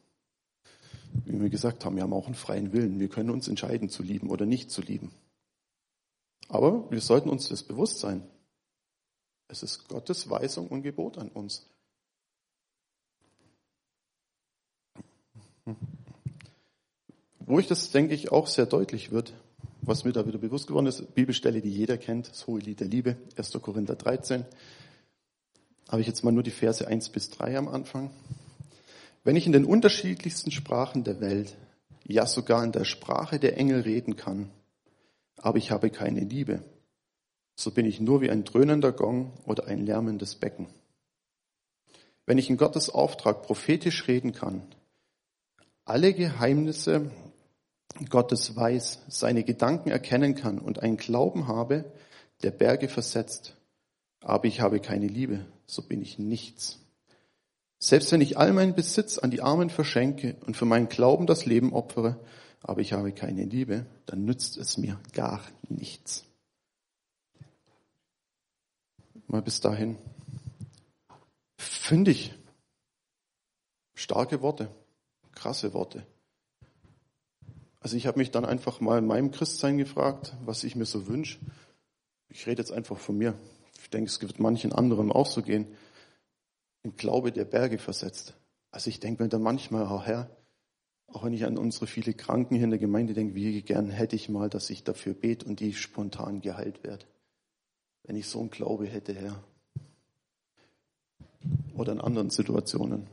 wie 1.25 1.41
wir 1.41 1.49
gesagt 1.49 1.85
haben, 1.85 1.97
wir 1.97 2.03
haben 2.03 2.12
auch 2.12 2.26
einen 2.26 2.35
freien 2.35 2.73
Willen. 2.73 3.00
Wir 3.00 3.09
können 3.09 3.31
uns 3.31 3.49
entscheiden, 3.49 3.88
zu 3.88 4.03
lieben 4.03 4.29
oder 4.29 4.45
nicht 4.45 4.71
zu 4.71 4.83
lieben. 4.83 5.12
Aber 6.49 6.91
wir 6.91 7.00
sollten 7.00 7.31
uns 7.31 7.49
das 7.49 7.62
bewusst 7.62 7.99
sein. 7.99 8.29
Es 9.49 9.62
ist 9.62 9.88
Gottes 9.88 10.29
Weisung 10.29 10.69
und 10.69 10.83
Gebot 10.83 11.19
an 11.19 11.29
uns. 11.29 11.69
Wo 17.41 17.59
ich 17.59 17.67
das, 17.67 17.91
denke 17.91 18.15
ich, 18.15 18.31
auch 18.31 18.47
sehr 18.47 18.67
deutlich 18.67 19.11
wird, 19.11 19.33
was 19.83 20.04
mir 20.04 20.12
da 20.12 20.26
wieder 20.26 20.38
bewusst 20.38 20.66
geworden 20.66 20.87
ist, 20.87 21.14
Bibelstelle, 21.14 21.61
die 21.61 21.71
jeder 21.71 21.99
kennt, 21.99 22.30
das 22.30 22.47
hohe 22.47 22.61
Lied 22.61 22.80
der 22.80 22.88
Liebe, 22.88 23.16
1. 23.37 23.52
Korinther 23.62 23.95
13. 23.95 24.45
Habe 25.88 26.00
ich 26.00 26.06
jetzt 26.06 26.25
mal 26.25 26.33
nur 26.33 26.42
die 26.42 26.50
Verse 26.50 26.87
1 26.87 27.11
bis 27.11 27.30
3 27.30 27.59
am 27.59 27.68
Anfang. 27.68 28.11
Wenn 29.25 29.37
ich 29.37 29.47
in 29.47 29.52
den 29.52 29.64
unterschiedlichsten 29.64 30.50
Sprachen 30.50 31.04
der 31.04 31.21
Welt, 31.21 31.56
ja 32.04 32.26
sogar 32.26 32.62
in 32.64 32.73
der 32.73 32.85
Sprache 32.85 33.38
der 33.38 33.56
Engel 33.59 33.80
reden 33.80 34.16
kann, 34.16 34.50
aber 35.37 35.59
ich 35.59 35.71
habe 35.71 35.90
keine 35.90 36.21
Liebe, 36.21 36.62
so 37.56 37.71
bin 37.71 37.87
ich 37.87 38.00
nur 38.00 38.21
wie 38.21 38.30
ein 38.30 38.45
dröhnender 38.45 38.92
Gong 38.92 39.33
oder 39.45 39.66
ein 39.66 39.85
lärmendes 39.85 40.37
Becken. 40.37 40.68
Wenn 42.26 42.38
ich 42.38 42.50
in 42.50 42.56
Gottes 42.56 42.90
Auftrag 42.90 43.42
prophetisch 43.42 44.09
reden 44.09 44.33
kann, 44.33 44.62
alle 45.85 46.12
Geheimnisse 46.12 47.11
Gottes 48.11 48.55
weiß, 48.55 49.00
seine 49.09 49.43
Gedanken 49.45 49.91
erkennen 49.91 50.35
kann 50.35 50.59
und 50.59 50.83
einen 50.83 50.97
Glauben 50.97 51.49
habe, 51.49 51.85
der 52.43 52.50
Berge 52.50 52.88
versetzt, 52.88 53.57
aber 54.21 54.45
ich 54.45 54.61
habe 54.61 54.81
keine 54.81 55.07
Liebe, 55.07 55.47
so 55.67 55.83
bin 55.83 56.03
ich 56.03 56.19
nichts. 56.19 56.79
Selbst 57.79 58.12
wenn 58.12 58.21
ich 58.21 58.38
all 58.38 58.53
meinen 58.53 58.75
Besitz 58.75 59.19
an 59.19 59.31
die 59.31 59.43
Armen 59.43 59.71
verschenke 59.71 60.37
und 60.47 60.57
für 60.57 60.65
meinen 60.65 60.88
Glauben 60.88 61.26
das 61.26 61.47
Leben 61.47 61.73
opfere, 61.73 62.19
aber 62.62 62.81
ich 62.81 62.93
habe 62.93 63.12
keine 63.12 63.45
Liebe, 63.45 63.87
dann 64.07 64.25
nützt 64.25 64.57
es 64.57 64.76
mir 64.76 64.99
gar 65.12 65.43
nichts. 65.69 66.25
Mal 69.26 69.43
bis 69.43 69.61
dahin. 69.61 69.97
Finde 71.57 72.11
ich 72.11 72.35
starke 73.95 74.41
Worte, 74.43 74.69
krasse 75.33 75.75
Worte. 75.75 76.07
Also 77.87 77.97
ich 77.97 78.09
habe 78.09 78.19
mich 78.19 78.33
dann 78.33 78.45
einfach 78.45 78.81
mal 78.81 78.99
in 78.99 79.07
meinem 79.07 79.31
Christsein 79.31 79.78
gefragt, 79.78 80.35
was 80.45 80.64
ich 80.64 80.75
mir 80.75 80.87
so 80.87 81.07
wünsche. 81.07 81.38
Ich 82.28 82.45
rede 82.49 82.61
jetzt 82.61 82.73
einfach 82.73 82.99
von 82.99 83.16
mir. 83.16 83.38
Ich 83.81 83.90
denke, 83.90 84.11
es 84.11 84.21
wird 84.21 84.40
manchen 84.40 84.73
anderen 84.73 85.12
auch 85.12 85.28
so 85.28 85.40
gehen. 85.40 85.69
Im 86.83 86.97
Glaube 86.97 87.31
der 87.31 87.45
Berge 87.45 87.78
versetzt. 87.78 88.35
Also 88.73 88.90
ich 88.90 88.99
denke 88.99 89.23
mir 89.23 89.28
dann 89.28 89.43
manchmal, 89.43 89.87
oh 89.87 90.02
Herr, 90.02 90.28
auch 91.07 91.23
wenn 91.23 91.33
ich 91.33 91.45
an 91.45 91.57
unsere 91.57 91.87
viele 91.87 92.12
Kranken 92.12 92.57
hier 92.57 92.64
in 92.64 92.71
der 92.71 92.81
Gemeinde 92.81 93.14
denke, 93.14 93.37
wie 93.37 93.62
gern 93.62 93.88
hätte 93.88 94.16
ich 94.16 94.28
mal, 94.28 94.50
dass 94.50 94.69
ich 94.69 94.83
dafür 94.83 95.14
bete 95.14 95.47
und 95.47 95.61
die 95.61 95.73
spontan 95.73 96.40
geheilt 96.40 96.83
wird. 96.83 97.07
Wenn 98.02 98.16
ich 98.16 98.26
so 98.26 98.40
einen 98.40 98.50
Glaube 98.50 98.87
hätte, 98.87 99.14
Herr. 99.14 99.45
Oder 101.76 101.93
in 101.93 102.00
anderen 102.00 102.31
Situationen. 102.31 103.07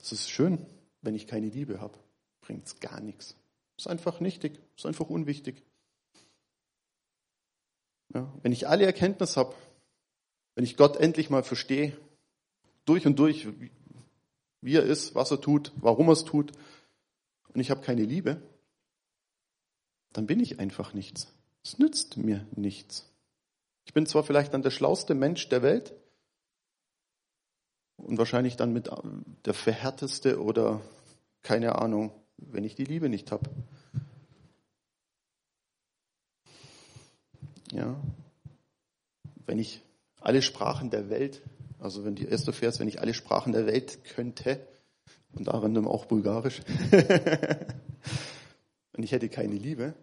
Es 0.00 0.12
ist 0.12 0.30
schön, 0.30 0.64
wenn 1.02 1.16
ich 1.16 1.26
keine 1.26 1.48
Liebe 1.48 1.80
habe 1.80 1.98
bringt 2.44 2.66
es 2.66 2.80
gar 2.80 3.00
nichts. 3.00 3.36
Ist 3.76 3.88
einfach 3.88 4.20
nichtig, 4.20 4.60
ist 4.76 4.86
einfach 4.86 5.08
unwichtig. 5.08 5.62
Ja, 8.12 8.32
wenn 8.42 8.52
ich 8.52 8.68
alle 8.68 8.84
Erkenntnis 8.84 9.36
habe, 9.36 9.54
wenn 10.54 10.64
ich 10.64 10.76
Gott 10.76 10.96
endlich 10.96 11.30
mal 11.30 11.42
verstehe, 11.42 11.96
durch 12.84 13.06
und 13.06 13.18
durch, 13.18 13.48
wie 14.60 14.76
er 14.76 14.84
ist, 14.84 15.14
was 15.14 15.30
er 15.30 15.40
tut, 15.40 15.72
warum 15.76 16.08
er 16.08 16.12
es 16.12 16.24
tut, 16.24 16.52
und 17.52 17.60
ich 17.60 17.70
habe 17.70 17.82
keine 17.82 18.04
Liebe, 18.04 18.40
dann 20.12 20.26
bin 20.26 20.40
ich 20.40 20.60
einfach 20.60 20.92
nichts. 20.92 21.32
Es 21.64 21.78
nützt 21.78 22.16
mir 22.16 22.46
nichts. 22.54 23.10
Ich 23.84 23.94
bin 23.94 24.06
zwar 24.06 24.22
vielleicht 24.22 24.54
dann 24.54 24.62
der 24.62 24.70
schlauste 24.70 25.14
Mensch 25.14 25.48
der 25.48 25.62
Welt 25.62 25.94
und 27.96 28.18
wahrscheinlich 28.18 28.56
dann 28.56 28.72
mit 28.72 28.90
der 29.44 29.54
verhärteste 29.54 30.40
oder 30.42 30.80
keine 31.42 31.76
Ahnung, 31.76 32.12
wenn 32.36 32.64
ich 32.64 32.74
die 32.74 32.84
Liebe 32.84 33.08
nicht 33.08 33.32
habe. 33.32 33.50
Ja, 37.72 38.00
wenn 39.46 39.58
ich 39.58 39.82
alle 40.20 40.42
Sprachen 40.42 40.90
der 40.90 41.10
Welt, 41.10 41.42
also 41.78 42.04
wenn 42.04 42.14
die 42.14 42.26
erste 42.26 42.52
Vers, 42.52 42.78
wenn 42.80 42.88
ich 42.88 43.00
alle 43.00 43.14
Sprachen 43.14 43.52
der 43.52 43.66
Welt 43.66 44.04
könnte, 44.04 44.66
und 45.32 45.48
darin 45.48 45.76
auch 45.86 46.06
Bulgarisch, 46.06 46.62
und 48.92 49.02
ich 49.02 49.10
hätte 49.12 49.28
keine 49.28 49.54
Liebe, 49.54 49.94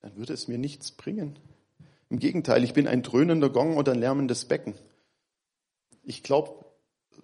dann 0.00 0.16
würde 0.16 0.32
es 0.32 0.46
mir 0.46 0.58
nichts 0.58 0.92
bringen. 0.92 1.38
Im 2.08 2.20
Gegenteil, 2.20 2.62
ich 2.62 2.72
bin 2.72 2.86
ein 2.86 3.02
dröhnender 3.02 3.50
Gong 3.50 3.76
oder 3.76 3.92
ein 3.92 3.98
lärmendes 3.98 4.44
Becken. 4.44 4.74
Ich 6.04 6.22
glaube, 6.22 6.64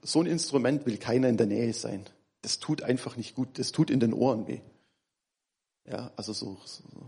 so 0.02 0.20
ein 0.20 0.26
Instrument 0.26 0.84
will 0.84 0.98
keiner 0.98 1.28
in 1.28 1.36
der 1.36 1.46
Nähe 1.46 1.72
sein 1.72 2.04
das 2.44 2.58
tut 2.58 2.82
einfach 2.82 3.16
nicht 3.16 3.34
gut, 3.34 3.58
das 3.58 3.72
tut 3.72 3.90
in 3.90 4.00
den 4.00 4.12
Ohren 4.12 4.46
weh. 4.46 4.60
Ja, 5.86 6.12
also 6.16 6.32
so, 6.32 6.60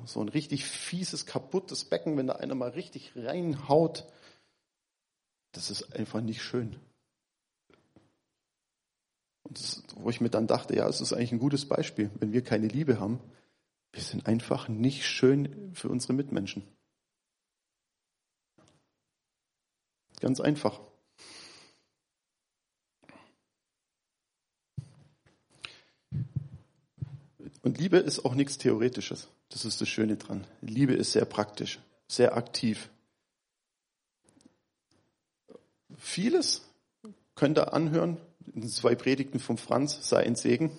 so 0.07 0.21
ein 0.21 0.29
richtig 0.29 0.65
fieses, 0.65 1.27
kaputtes 1.27 1.85
Becken, 1.85 2.17
wenn 2.17 2.27
da 2.27 2.35
einer 2.35 2.55
mal 2.55 2.71
richtig 2.71 3.13
reinhaut, 3.17 4.07
das 5.53 5.71
ist 5.71 5.95
einfach 5.95 6.21
nicht 6.21 6.43
schön. 6.43 6.77
Und 9.43 9.59
das, 9.59 9.83
wo 9.95 10.11
ich 10.11 10.21
mir 10.21 10.31
dann 10.31 10.47
dachte, 10.47 10.75
ja, 10.75 10.89
es 10.89 11.01
ist 11.01 11.13
eigentlich 11.13 11.33
ein 11.33 11.39
gutes 11.39 11.67
Beispiel, 11.69 12.11
wenn 12.19 12.33
wir 12.33 12.43
keine 12.43 12.69
Liebe 12.69 12.99
haben, 12.99 13.21
wir 13.93 14.03
sind 14.03 14.27
einfach 14.27 14.69
nicht 14.69 15.07
schön 15.07 15.75
für 15.75 15.89
unsere 15.89 16.13
Mitmenschen. 16.15 16.63
Ganz 20.21 20.41
einfach. 20.41 20.81
Und 27.67 27.79
Liebe 27.79 27.97
ist 27.97 28.25
auch 28.25 28.37
nichts 28.37 28.59
Theoretisches. 28.59 29.27
Das 29.49 29.65
ist 29.65 29.81
das 29.81 29.89
Schöne 29.89 30.17
dran. 30.17 30.47
Liebe 30.61 30.93
ist 30.93 31.11
sehr 31.11 31.25
praktisch, 31.25 31.81
sehr 32.07 32.37
aktiv. 32.37 32.91
Vieles 35.99 36.63
könnt 37.35 37.59
ihr 37.59 37.73
anhören. 37.73 38.19
Zwei 38.69 38.95
Predigten 38.95 39.41
von 39.41 39.59
Franz, 39.59 40.09
sei 40.09 40.25
ein 40.25 40.37
Segen, 40.37 40.71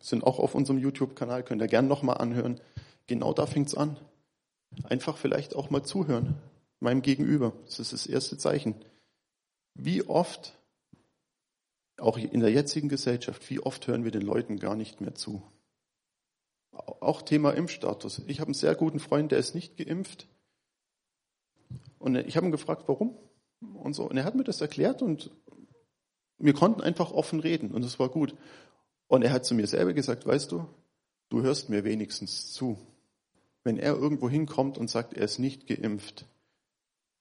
sind 0.00 0.24
auch 0.24 0.40
auf 0.40 0.56
unserem 0.56 0.80
YouTube-Kanal, 0.80 1.44
könnt 1.44 1.62
ihr 1.62 1.68
gerne 1.68 1.86
nochmal 1.86 2.18
anhören. 2.18 2.60
Genau 3.06 3.32
da 3.32 3.46
fängt's 3.46 3.76
an. 3.76 3.96
Einfach 4.82 5.16
vielleicht 5.16 5.54
auch 5.54 5.70
mal 5.70 5.84
zuhören, 5.84 6.34
meinem 6.80 7.02
Gegenüber. 7.02 7.52
Das 7.66 7.78
ist 7.78 7.92
das 7.92 8.08
erste 8.08 8.38
Zeichen. 8.38 8.74
Wie 9.74 10.02
oft, 10.02 10.58
auch 11.96 12.18
in 12.18 12.40
der 12.40 12.50
jetzigen 12.50 12.88
Gesellschaft, 12.88 13.48
wie 13.50 13.60
oft 13.60 13.86
hören 13.86 14.02
wir 14.02 14.10
den 14.10 14.22
Leuten 14.22 14.58
gar 14.58 14.74
nicht 14.74 15.00
mehr 15.00 15.14
zu? 15.14 15.40
Auch 16.74 17.22
Thema 17.22 17.52
Impfstatus. 17.52 18.22
Ich 18.26 18.40
habe 18.40 18.48
einen 18.48 18.54
sehr 18.54 18.74
guten 18.74 18.98
Freund, 18.98 19.32
der 19.32 19.38
ist 19.38 19.54
nicht 19.54 19.76
geimpft. 19.76 20.26
Und 21.98 22.16
ich 22.16 22.36
habe 22.36 22.46
ihn 22.46 22.52
gefragt, 22.52 22.84
warum? 22.86 23.16
Und 23.60 23.94
so. 23.94 24.08
Und 24.08 24.16
er 24.16 24.24
hat 24.24 24.34
mir 24.34 24.44
das 24.44 24.60
erklärt 24.60 25.02
und 25.02 25.30
wir 26.38 26.52
konnten 26.52 26.80
einfach 26.80 27.12
offen 27.12 27.40
reden 27.40 27.70
und 27.70 27.84
es 27.84 27.98
war 27.98 28.08
gut. 28.08 28.34
Und 29.06 29.22
er 29.22 29.32
hat 29.32 29.44
zu 29.44 29.54
mir 29.54 29.66
selber 29.66 29.92
gesagt, 29.92 30.26
weißt 30.26 30.52
du, 30.52 30.66
du 31.28 31.42
hörst 31.42 31.70
mir 31.70 31.84
wenigstens 31.84 32.52
zu. 32.52 32.78
Wenn 33.62 33.78
er 33.78 33.94
irgendwo 33.94 34.28
hinkommt 34.28 34.76
und 34.76 34.90
sagt, 34.90 35.14
er 35.14 35.24
ist 35.24 35.38
nicht 35.38 35.66
geimpft, 35.66 36.26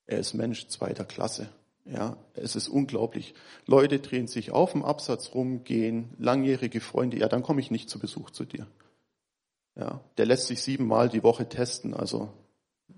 er 0.05 0.19
ist 0.19 0.33
Mensch 0.33 0.67
zweiter 0.67 1.05
Klasse. 1.05 1.49
Ja, 1.85 2.17
es 2.33 2.55
ist 2.55 2.69
unglaublich. 2.69 3.33
Leute 3.65 3.99
drehen 3.99 4.27
sich 4.27 4.51
auf 4.51 4.71
dem 4.71 4.83
Absatz 4.83 5.33
rum, 5.33 5.63
gehen, 5.63 6.09
langjährige 6.17 6.79
Freunde, 6.79 7.17
ja, 7.17 7.27
dann 7.27 7.43
komme 7.43 7.59
ich 7.59 7.71
nicht 7.71 7.89
zu 7.89 7.99
Besuch 7.99 8.29
zu 8.29 8.45
dir. 8.45 8.67
Ja, 9.75 10.01
der 10.17 10.25
lässt 10.25 10.47
sich 10.47 10.61
siebenmal 10.61 11.09
die 11.09 11.23
Woche 11.23 11.49
testen, 11.49 11.93
also 11.93 12.29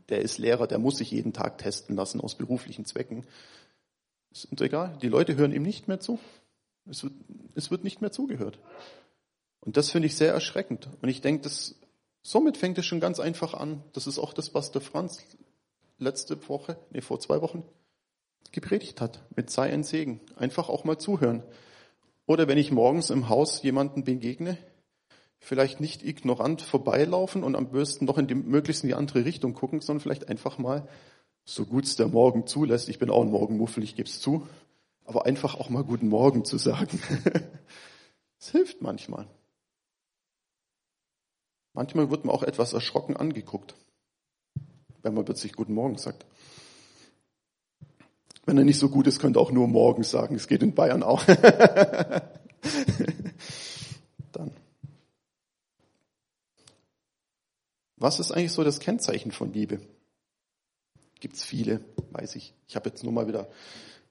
der 0.09 0.21
ist 0.21 0.37
Lehrer, 0.37 0.67
der 0.67 0.79
muss 0.79 0.97
sich 0.97 1.11
jeden 1.11 1.33
Tag 1.33 1.57
testen 1.57 1.95
lassen 1.95 2.21
aus 2.21 2.35
beruflichen 2.35 2.85
Zwecken. 2.85 3.25
Ist 4.31 4.49
egal, 4.61 4.97
die 5.01 5.07
Leute 5.07 5.35
hören 5.35 5.53
ihm 5.53 5.63
nicht 5.63 5.87
mehr 5.87 5.99
zu. 5.99 6.19
Es 6.89 7.03
wird, 7.03 7.13
es 7.55 7.71
wird 7.71 7.83
nicht 7.83 8.01
mehr 8.01 8.11
zugehört. 8.11 8.59
Und 9.61 9.77
das 9.77 9.89
finde 9.89 10.07
ich 10.07 10.15
sehr 10.15 10.33
erschreckend. 10.33 10.89
Und 11.01 11.09
ich 11.09 11.21
denke, 11.21 11.43
das, 11.43 11.75
somit 12.21 12.57
fängt 12.57 12.77
es 12.77 12.85
schon 12.85 12.99
ganz 12.99 13.19
einfach 13.19 13.53
an. 13.53 13.81
Das 13.93 14.05
ist 14.05 14.19
auch 14.19 14.33
das, 14.33 14.53
was 14.53 14.71
der 14.71 14.81
Franz 14.81 15.23
letzte 15.97 16.47
Woche, 16.49 16.77
nee, 16.91 17.01
vor 17.01 17.19
zwei 17.19 17.41
Wochen 17.41 17.63
gepredigt 18.51 19.01
hat. 19.01 19.23
Mit 19.35 19.49
sei 19.49 19.71
ein 19.71 19.83
Segen. 19.83 20.19
Einfach 20.35 20.69
auch 20.69 20.83
mal 20.83 20.97
zuhören. 20.97 21.43
Oder 22.27 22.47
wenn 22.47 22.57
ich 22.57 22.71
morgens 22.71 23.09
im 23.09 23.29
Haus 23.29 23.63
jemanden 23.63 24.03
begegne, 24.03 24.57
vielleicht 25.39 25.79
nicht 25.79 26.03
ignorant 26.03 26.61
vorbeilaufen 26.61 27.43
und 27.43 27.55
am 27.55 27.69
besten 27.71 28.05
noch 28.05 28.17
in 28.17 28.27
die, 28.27 28.35
möglichst 28.35 28.83
in 28.83 28.89
die 28.89 28.95
andere 28.95 29.25
Richtung 29.25 29.53
gucken, 29.53 29.81
sondern 29.81 30.01
vielleicht 30.01 30.29
einfach 30.29 30.57
mal, 30.57 30.87
so 31.45 31.65
gut 31.65 31.85
es 31.85 31.95
der 31.95 32.07
Morgen 32.07 32.47
zulässt, 32.47 32.89
ich 32.89 32.97
bin 32.97 33.11
auch 33.11 33.21
ein 33.21 33.29
Morgenmuffel, 33.29 33.83
ich 33.83 33.95
gebe 33.95 34.09
es 34.09 34.19
zu, 34.19 34.47
aber 35.05 35.25
einfach 35.27 35.55
auch 35.55 35.69
mal 35.69 35.83
guten 35.83 36.09
Morgen 36.09 36.43
zu 36.45 36.57
sagen. 36.57 36.99
Es 38.37 38.51
hilft 38.51 38.81
manchmal. 38.81 39.27
Manchmal 41.73 42.11
wird 42.11 42.25
man 42.25 42.35
auch 42.35 42.43
etwas 42.43 42.73
erschrocken 42.73 43.17
angeguckt, 43.17 43.75
wenn 45.01 45.13
man 45.15 45.25
plötzlich 45.25 45.53
guten 45.53 45.73
Morgen 45.73 45.97
sagt. 45.97 46.25
Wenn 48.45 48.57
er 48.57 48.65
nicht 48.65 48.77
so 48.77 48.89
gut 48.89 49.07
ist, 49.07 49.19
könnt 49.19 49.35
ihr 49.37 49.41
auch 49.41 49.51
nur 49.51 49.67
morgen 49.67 50.03
sagen. 50.03 50.35
Es 50.35 50.47
geht 50.47 50.61
in 50.61 50.75
Bayern 50.75 51.01
auch. 51.01 51.25
Was 58.05 58.19
ist 58.19 58.31
eigentlich 58.31 58.51
so 58.51 58.63
das 58.63 58.79
Kennzeichen 58.79 59.31
von 59.31 59.51
Liebe? 59.51 59.79
Gibt's 61.21 61.43
viele, 61.43 61.79
weiß 62.11 62.35
ich. 62.35 62.53
Ich 62.67 62.75
habe 62.75 62.87
jetzt 62.89 63.03
nur 63.03 63.11
mal 63.11 63.27
wieder 63.27 63.47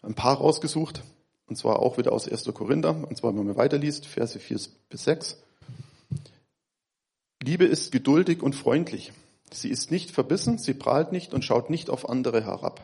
ein 0.02 0.16
paar 0.16 0.36
rausgesucht. 0.36 1.04
Und 1.46 1.54
zwar 1.54 1.78
auch 1.78 1.96
wieder 1.96 2.10
aus 2.10 2.28
1. 2.28 2.42
Korinther. 2.54 3.06
Und 3.08 3.16
zwar, 3.16 3.36
wenn 3.36 3.46
man 3.46 3.56
weiterliest, 3.56 4.06
Verse 4.06 4.36
4 4.36 4.58
bis 4.88 5.04
6. 5.04 5.36
Liebe 7.40 7.66
ist 7.66 7.92
geduldig 7.92 8.42
und 8.42 8.56
freundlich. 8.56 9.12
Sie 9.52 9.68
ist 9.68 9.92
nicht 9.92 10.10
verbissen, 10.10 10.58
sie 10.58 10.74
prahlt 10.74 11.12
nicht 11.12 11.32
und 11.32 11.44
schaut 11.44 11.70
nicht 11.70 11.88
auf 11.88 12.08
andere 12.08 12.44
herab. 12.44 12.80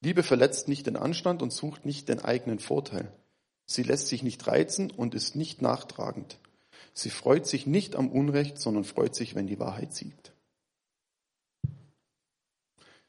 Liebe 0.00 0.22
verletzt 0.22 0.66
nicht 0.66 0.86
den 0.86 0.96
Anstand 0.96 1.42
und 1.42 1.52
sucht 1.52 1.84
nicht 1.84 2.08
den 2.08 2.24
eigenen 2.24 2.58
Vorteil. 2.58 3.12
Sie 3.66 3.82
lässt 3.82 4.08
sich 4.08 4.22
nicht 4.22 4.46
reizen 4.46 4.90
und 4.92 5.14
ist 5.14 5.36
nicht 5.36 5.60
nachtragend. 5.60 6.38
Sie 6.94 7.10
freut 7.10 7.46
sich 7.46 7.66
nicht 7.66 7.96
am 7.96 8.08
Unrecht, 8.08 8.58
sondern 8.58 8.84
freut 8.84 9.14
sich, 9.14 9.34
wenn 9.34 9.46
die 9.46 9.60
Wahrheit 9.60 9.92
siegt. 9.92 10.32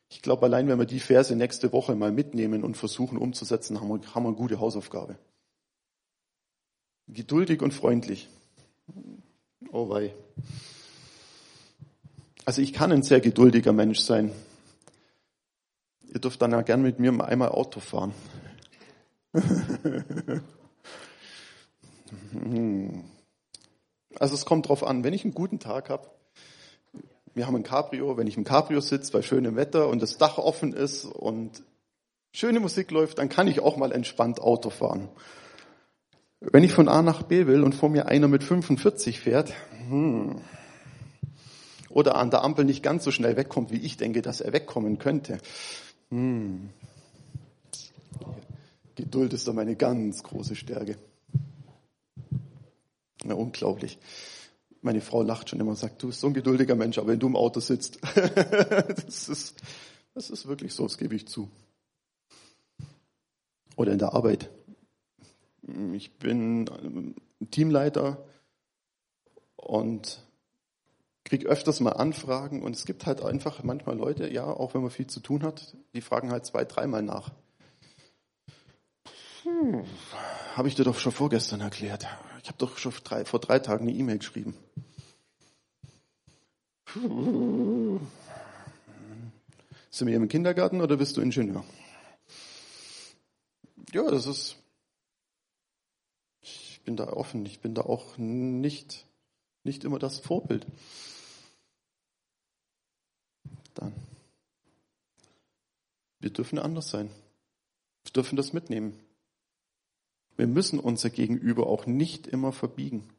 Ich 0.09 0.21
glaube, 0.21 0.47
allein 0.47 0.67
wenn 0.67 0.79
wir 0.79 0.85
die 0.85 0.99
Verse 0.99 1.35
nächste 1.35 1.71
Woche 1.71 1.95
mal 1.95 2.11
mitnehmen 2.11 2.63
und 2.63 2.75
versuchen 2.75 3.17
umzusetzen, 3.17 3.79
haben 3.79 3.89
wir, 3.89 4.15
haben 4.15 4.23
wir 4.23 4.29
eine 4.29 4.37
gute 4.37 4.59
Hausaufgabe. 4.59 5.17
Geduldig 7.07 7.61
und 7.61 7.73
freundlich. 7.73 8.27
Oh 9.71 9.89
wei. 9.89 10.13
Also 12.45 12.61
ich 12.61 12.73
kann 12.73 12.91
ein 12.91 13.03
sehr 13.03 13.21
geduldiger 13.21 13.73
Mensch 13.73 13.99
sein. 13.99 14.31
Ihr 16.11 16.19
dürft 16.19 16.41
dann 16.41 16.51
ja 16.51 16.63
gern 16.63 16.81
mit 16.81 16.99
mir 16.99 17.23
einmal 17.23 17.49
Auto 17.49 17.79
fahren. 17.79 18.13
Also 24.19 24.35
es 24.35 24.45
kommt 24.45 24.67
drauf 24.67 24.83
an, 24.83 25.03
wenn 25.03 25.13
ich 25.13 25.23
einen 25.23 25.33
guten 25.33 25.59
Tag 25.59 25.89
habe, 25.89 26.09
wir 27.39 27.47
haben 27.47 27.55
ein 27.55 27.63
Cabrio, 27.63 28.17
wenn 28.17 28.27
ich 28.27 28.35
im 28.35 28.43
Cabrio 28.43 28.81
sitze 28.81 29.13
bei 29.13 29.21
schönem 29.21 29.55
Wetter 29.55 29.87
und 29.87 30.01
das 30.01 30.17
Dach 30.17 30.37
offen 30.37 30.73
ist 30.73 31.05
und 31.05 31.63
schöne 32.33 32.59
Musik 32.59 32.91
läuft, 32.91 33.17
dann 33.17 33.29
kann 33.29 33.47
ich 33.47 33.61
auch 33.61 33.77
mal 33.77 33.93
entspannt 33.93 34.41
Auto 34.41 34.69
fahren. 34.69 35.07
Wenn 36.41 36.65
ich 36.65 36.73
von 36.73 36.89
A 36.89 37.01
nach 37.01 37.23
B 37.23 37.47
will 37.47 37.63
und 37.63 37.75
vor 37.75 37.87
mir 37.87 38.07
einer 38.07 38.27
mit 38.27 38.43
45 38.43 39.21
fährt, 39.21 39.53
hm, 39.87 40.41
oder 41.89 42.15
an 42.15 42.29
der 42.29 42.43
Ampel 42.43 42.65
nicht 42.65 42.83
ganz 42.83 43.05
so 43.05 43.11
schnell 43.11 43.37
wegkommt, 43.37 43.71
wie 43.71 43.79
ich 43.79 43.95
denke, 43.95 44.21
dass 44.21 44.41
er 44.41 44.51
wegkommen 44.51 44.99
könnte. 44.99 45.37
Hm. 46.09 46.71
Geduld 48.95 49.31
ist 49.31 49.47
da 49.47 49.53
meine 49.53 49.77
ganz 49.77 50.23
große 50.23 50.57
Stärke. 50.57 50.97
Na, 53.23 53.33
unglaublich. 53.33 53.97
Meine 54.81 55.01
Frau 55.01 55.23
lacht 55.23 55.49
schon 55.49 55.59
immer 55.59 55.71
und 55.71 55.77
sagt, 55.77 56.01
du 56.01 56.07
bist 56.07 56.21
so 56.21 56.27
ein 56.27 56.33
geduldiger 56.33 56.75
Mensch, 56.75 56.97
aber 56.97 57.09
wenn 57.09 57.19
du 57.19 57.27
im 57.27 57.35
Auto 57.35 57.59
sitzt, 57.59 57.99
das, 58.15 59.29
ist, 59.29 59.61
das 60.13 60.29
ist 60.29 60.47
wirklich 60.47 60.73
so, 60.73 60.83
das 60.83 60.97
gebe 60.97 61.15
ich 61.15 61.27
zu. 61.27 61.49
Oder 63.75 63.93
in 63.93 63.99
der 63.99 64.13
Arbeit. 64.13 64.49
Ich 65.93 66.17
bin 66.17 67.15
Teamleiter 67.51 68.25
und 69.55 70.23
kriege 71.23 71.47
öfters 71.47 71.79
mal 71.79 71.91
Anfragen 71.91 72.63
und 72.63 72.75
es 72.75 72.85
gibt 72.85 73.05
halt 73.05 73.21
einfach 73.23 73.63
manchmal 73.63 73.95
Leute, 73.95 74.31
ja, 74.33 74.45
auch 74.45 74.73
wenn 74.73 74.81
man 74.81 74.89
viel 74.89 75.07
zu 75.07 75.19
tun 75.19 75.43
hat, 75.43 75.75
die 75.93 76.01
fragen 76.01 76.31
halt 76.31 76.45
zwei, 76.45 76.65
dreimal 76.65 77.03
nach. 77.03 77.31
Hm, 79.43 79.83
habe 80.55 80.67
ich 80.67 80.75
dir 80.75 80.83
doch 80.83 80.97
schon 80.97 81.11
vorgestern 81.11 81.61
erklärt. 81.61 82.07
Habe 82.49 82.57
doch 82.57 82.79
schon 82.79 82.91
vor 82.91 83.39
drei 83.39 83.59
Tagen 83.59 83.87
eine 83.87 83.95
E-Mail 83.95 84.17
geschrieben. 84.17 84.57
Sind 89.91 90.07
wir 90.07 90.15
im 90.15 90.27
Kindergarten 90.27 90.81
oder 90.81 90.97
bist 90.97 91.15
du 91.15 91.21
Ingenieur? 91.21 91.63
Ja, 93.93 94.09
das 94.09 94.25
ist. 94.25 94.55
Ich 96.41 96.81
bin 96.83 96.95
da 96.95 97.13
offen. 97.13 97.45
Ich 97.45 97.59
bin 97.59 97.75
da 97.75 97.83
auch 97.83 98.17
nicht, 98.17 99.05
nicht 99.63 99.83
immer 99.83 99.99
das 99.99 100.17
Vorbild. 100.17 100.65
Dann. 103.75 103.93
Wir 106.19 106.31
dürfen 106.31 106.57
anders 106.57 106.89
sein. 106.89 107.11
Wir 108.05 108.13
dürfen 108.13 108.37
das 108.37 108.53
mitnehmen. 108.53 108.99
Wir 110.39 110.47
müssen 110.47 110.79
unser 110.79 111.09
Gegenüber 111.09 111.67
auch 111.67 111.85
nicht 111.85 112.25
immer 112.25 112.53
verbiegen. 112.53 113.09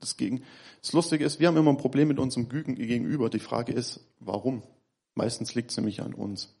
Das, 0.00 0.16
Gegen 0.16 0.42
das 0.80 0.94
Lustige 0.94 1.22
ist, 1.22 1.38
wir 1.38 1.48
haben 1.48 1.56
immer 1.58 1.70
ein 1.70 1.76
Problem 1.76 2.08
mit 2.08 2.18
unserem 2.18 2.48
Gegenüber. 2.48 3.28
Die 3.28 3.40
Frage 3.40 3.74
ist, 3.74 4.00
warum? 4.20 4.62
Meistens 5.14 5.54
liegt 5.54 5.70
es 5.70 5.76
nämlich 5.76 6.00
an 6.00 6.14
uns, 6.14 6.54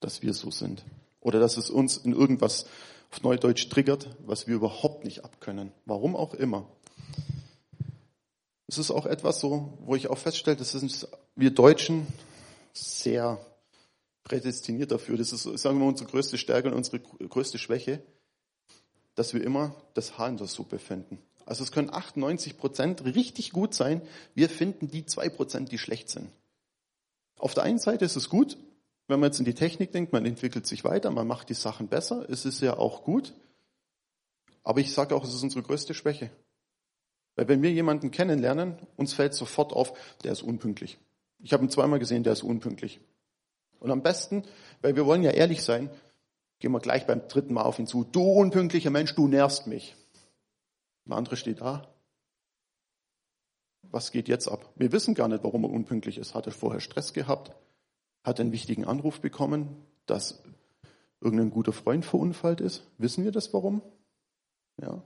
dass 0.00 0.22
wir 0.22 0.32
so 0.32 0.50
sind. 0.50 0.86
Oder 1.20 1.38
dass 1.38 1.58
es 1.58 1.68
uns 1.68 1.98
in 1.98 2.14
irgendwas 2.14 2.64
auf 3.10 3.22
Neudeutsch 3.22 3.68
triggert, 3.68 4.08
was 4.24 4.46
wir 4.46 4.54
überhaupt 4.54 5.04
nicht 5.04 5.22
abkönnen. 5.22 5.70
Warum 5.84 6.16
auch 6.16 6.32
immer. 6.32 6.66
Es 8.68 8.78
ist 8.78 8.90
auch 8.90 9.04
etwas 9.04 9.38
so, 9.38 9.76
wo 9.80 9.96
ich 9.96 10.08
auch 10.08 10.18
feststelle, 10.18 10.56
das 10.56 10.72
sind 10.72 11.08
wir 11.36 11.50
Deutschen 11.50 12.06
sehr 12.72 13.38
prädestiniert 14.22 14.92
dafür. 14.92 15.18
Das 15.18 15.30
ist, 15.30 15.42
sagen 15.42 15.76
wir 15.76 15.84
mal, 15.84 15.90
unsere 15.90 16.08
größte 16.08 16.38
Stärke 16.38 16.68
und 16.68 16.74
unsere 16.74 17.00
größte 17.00 17.58
Schwäche, 17.58 18.02
dass 19.14 19.34
wir 19.34 19.42
immer 19.42 19.74
das 19.94 20.18
Haar 20.18 20.28
in 20.28 20.36
der 20.36 20.46
Suppe 20.46 20.78
finden. 20.78 21.18
Also 21.46 21.62
es 21.62 21.72
können 21.72 21.90
98 21.90 22.56
Prozent 22.56 23.04
richtig 23.04 23.52
gut 23.52 23.74
sein. 23.74 24.02
Wir 24.34 24.48
finden 24.48 24.88
die 24.88 25.04
zwei 25.04 25.28
Prozent, 25.28 25.70
die 25.72 25.78
schlecht 25.78 26.08
sind. 26.08 26.28
Auf 27.38 27.54
der 27.54 27.64
einen 27.64 27.78
Seite 27.78 28.04
ist 28.04 28.16
es 28.16 28.28
gut, 28.28 28.56
wenn 29.06 29.20
man 29.20 29.28
jetzt 29.28 29.38
in 29.38 29.44
die 29.44 29.54
Technik 29.54 29.92
denkt, 29.92 30.12
man 30.12 30.24
entwickelt 30.24 30.66
sich 30.66 30.84
weiter, 30.84 31.10
man 31.10 31.26
macht 31.26 31.50
die 31.50 31.54
Sachen 31.54 31.88
besser. 31.88 32.28
Es 32.30 32.46
ist 32.46 32.60
ja 32.60 32.78
auch 32.78 33.04
gut. 33.04 33.34
Aber 34.62 34.80
ich 34.80 34.92
sage 34.92 35.14
auch, 35.14 35.24
es 35.24 35.34
ist 35.34 35.42
unsere 35.42 35.62
größte 35.62 35.92
Schwäche. 35.92 36.30
Weil 37.36 37.48
wenn 37.48 37.62
wir 37.62 37.70
jemanden 37.70 38.10
kennenlernen, 38.10 38.78
uns 38.96 39.12
fällt 39.12 39.34
sofort 39.34 39.72
auf, 39.72 39.92
der 40.22 40.32
ist 40.32 40.42
unpünktlich. 40.42 40.98
Ich 41.40 41.52
habe 41.52 41.64
ihn 41.64 41.70
zweimal 41.70 41.98
gesehen, 41.98 42.22
der 42.22 42.32
ist 42.32 42.42
unpünktlich. 42.42 43.00
Und 43.80 43.90
am 43.90 44.02
besten, 44.02 44.44
weil 44.80 44.96
wir 44.96 45.04
wollen 45.04 45.22
ja 45.22 45.32
ehrlich 45.32 45.62
sein, 45.62 45.90
gehen 46.64 46.72
wir 46.72 46.80
gleich 46.80 47.06
beim 47.06 47.28
dritten 47.28 47.52
Mal 47.52 47.64
auf 47.64 47.78
ihn 47.78 47.86
zu. 47.86 48.04
Du 48.04 48.22
unpünktlicher 48.22 48.88
Mensch, 48.88 49.14
du 49.14 49.28
nervst 49.28 49.66
mich. 49.66 49.94
Der 51.04 51.14
andere 51.14 51.36
steht 51.36 51.60
da. 51.60 51.94
Was 53.82 54.10
geht 54.10 54.28
jetzt 54.28 54.48
ab? 54.48 54.72
Wir 54.74 54.90
wissen 54.90 55.14
gar 55.14 55.28
nicht, 55.28 55.44
warum 55.44 55.64
er 55.64 55.70
unpünktlich 55.70 56.16
ist. 56.16 56.34
Hat 56.34 56.46
er 56.46 56.52
vorher 56.52 56.80
Stress 56.80 57.12
gehabt? 57.12 57.52
Hat 58.22 58.38
er 58.38 58.44
einen 58.44 58.52
wichtigen 58.52 58.86
Anruf 58.86 59.20
bekommen, 59.20 59.76
dass 60.06 60.42
irgendein 61.20 61.50
guter 61.50 61.74
Freund 61.74 62.06
verunfallt 62.06 62.62
ist? 62.62 62.90
Wissen 62.96 63.24
wir 63.24 63.30
das 63.30 63.52
warum? 63.52 63.82
Ja. 64.80 65.02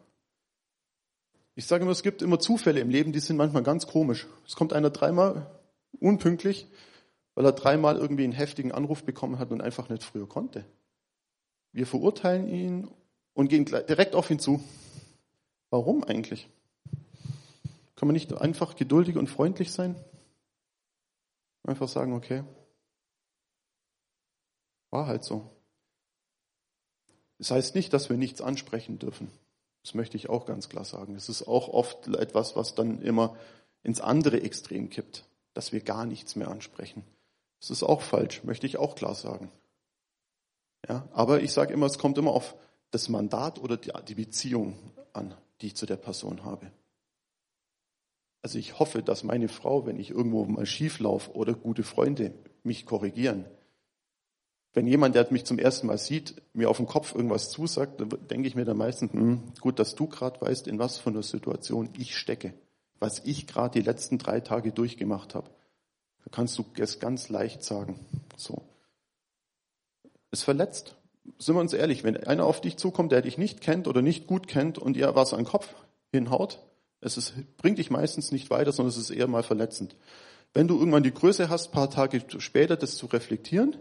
Ich 1.57 1.67
sage 1.67 1.83
immer, 1.83 1.91
es 1.91 2.05
gibt 2.05 2.23
immer 2.23 2.39
Zufälle 2.39 2.79
im 2.79 2.89
Leben, 2.89 3.11
die 3.11 3.19
sind 3.19 3.37
manchmal 3.37 3.65
ganz 3.65 3.89
komisch. 3.89 4.29
Es 4.47 4.55
kommt 4.55 4.73
einer 4.73 4.91
dreimal 4.91 5.51
unpünktlich, 5.99 6.69
weil 7.35 7.45
er 7.45 7.51
dreimal 7.51 7.97
irgendwie 7.97 8.23
einen 8.23 8.33
heftigen 8.33 8.71
Anruf 8.71 9.03
bekommen 9.03 9.41
hat 9.41 9.51
und 9.51 9.61
einfach 9.61 9.89
nicht 9.89 10.05
früher 10.05 10.29
konnte. 10.29 10.65
Wir 11.73 11.87
verurteilen 11.87 12.49
ihn 12.49 12.89
und 13.35 13.49
gehen 13.49 13.65
direkt 13.65 14.15
auf 14.15 14.31
ihn 14.31 14.39
zu. 14.39 14.63
Warum 15.71 16.03
eigentlich? 16.05 16.49
Kann 17.97 18.09
man 18.09 18.15
nicht 18.15 18.33
einfach 18.33 18.77
geduldig 18.77 19.17
und 19.17 19.29
freundlich 19.29 19.73
sein? 19.73 19.97
Einfach 21.65 21.89
sagen, 21.89 22.15
okay, 22.15 22.45
war 24.91 25.07
halt 25.07 25.25
so. 25.25 25.51
Das 27.39 27.51
heißt 27.51 27.75
nicht, 27.75 27.93
dass 27.93 28.09
wir 28.09 28.17
nichts 28.17 28.41
ansprechen 28.41 28.99
dürfen. 28.99 29.31
Das 29.83 29.95
möchte 29.95 30.17
ich 30.17 30.29
auch 30.29 30.47
ganz 30.47 30.69
klar 30.69 30.85
sagen. 30.85 31.15
Es 31.15 31.29
ist 31.29 31.47
auch 31.47 31.69
oft 31.69 32.09
etwas, 32.09 32.57
was 32.57 32.75
dann 32.75 33.01
immer 33.01 33.37
ins 33.83 34.01
andere 34.01 34.43
Extrem 34.43 34.91
kippt, 34.91 35.25
dass 35.55 35.73
wir 35.73 35.81
gar 35.81 36.05
nichts 36.05 36.37
mehr 36.37 36.49
ansprechen. 36.49 37.05
Das 37.61 37.71
ist 37.71 37.83
auch 37.83 38.03
falsch, 38.03 38.45
möchte 38.45 38.67
ich 38.67 38.77
auch 38.77 38.95
klar 38.95 39.15
sagen. 39.15 39.51
Ja, 40.87 41.09
aber 41.13 41.43
ich 41.43 41.53
sage 41.53 41.73
immer, 41.73 41.87
es 41.87 41.99
kommt 41.99 42.19
immer 42.19 42.33
auf 42.33 42.55
das 42.91 43.09
Mandat 43.09 43.59
oder 43.59 43.77
die 43.77 44.15
Beziehung 44.15 44.79
an, 45.13 45.35
die 45.61 45.69
ich 45.69 45.77
zu 45.77 45.87
der 45.87 45.97
Person 45.97 46.45
habe. 46.45 46.71
Also 48.43 48.59
ich 48.59 48.79
hoffe, 48.79 49.03
dass 49.03 49.25
meine 49.25 49.49
Frau, 49.49 49.87
wenn 49.87 49.99
ich 49.99 50.11
irgendwo 50.11 50.45
mal 50.45 50.67
schief 50.67 51.01
laufe 51.01 51.35
oder 51.35 51.55
gute 51.55 51.83
Freunde 51.83 52.33
mich 52.63 52.87
korrigieren, 52.87 53.45
wenn 54.75 54.87
jemand, 54.87 55.15
der 55.15 55.27
mich 55.31 55.45
zum 55.45 55.59
ersten 55.59 55.89
Mal 55.89 55.99
sieht, 55.99 56.41
mir 56.53 56.71
auf 56.71 56.77
den 56.77 56.87
Kopf 56.87 57.15
irgendwas 57.15 57.51
zusagt, 57.51 58.01
dann 58.01 58.11
denke 58.29 58.47
ich 58.47 58.55
mir 58.55 58.65
dann 58.65 58.77
meistens, 58.77 59.13
hm, 59.13 59.43
gut, 59.61 59.79
dass 59.79 59.95
du 59.95 60.07
gerade 60.07 60.41
weißt, 60.41 60.69
in 60.69 60.79
was 60.79 60.99
für 60.99 61.11
einer 61.11 61.23
Situation 61.23 61.89
ich 61.99 62.17
stecke, 62.17 62.55
was 63.01 63.21
ich 63.25 63.47
gerade 63.47 63.81
die 63.81 63.85
letzten 63.85 64.19
drei 64.19 64.41
Tage 64.41 64.73
durchgemacht 64.73 65.35
habe. 65.35 65.51
Da 66.25 66.31
kannst 66.31 66.59
du 66.59 66.65
es 66.77 67.01
ganz 67.01 67.29
leicht 67.29 67.65
sagen. 67.65 67.99
So. 68.37 68.63
Es 70.31 70.43
verletzt. 70.43 70.97
Sind 71.39 71.55
wir 71.55 71.61
uns 71.61 71.73
ehrlich, 71.73 72.05
wenn 72.05 72.17
einer 72.17 72.47
auf 72.47 72.61
dich 72.61 72.77
zukommt, 72.77 73.13
der 73.13 73.23
dich 73.23 73.39
nicht 73.39 73.61
kennt 73.61 73.87
oder 73.87 74.03
nicht 74.03 74.27
gut 74.27 74.49
kennt 74.49 74.79
und 74.79 74.97
ihr 74.97 75.15
was 75.15 75.33
an 75.33 75.41
den 75.41 75.47
Kopf 75.47 75.75
hinhaut, 76.11 76.61
es 77.01 77.17
ist, 77.17 77.35
bringt 77.57 77.79
dich 77.79 77.91
meistens 77.91 78.33
nicht 78.33 78.51
weiter, 78.51 78.73
sondern 78.73 78.91
es 78.91 78.97
ist 78.97 79.11
eher 79.11 79.29
mal 79.29 79.43
verletzend. 79.43 79.95
Wenn 80.53 80.69
du 80.69 80.79
irgendwann 80.79 81.03
die 81.03 81.15
Größe 81.15 81.49
hast, 81.49 81.73
paar 81.73 81.91
Tage 81.91 82.23
später 82.39 82.77
das 82.77 82.97
zu 82.97 83.07
reflektieren, 83.07 83.77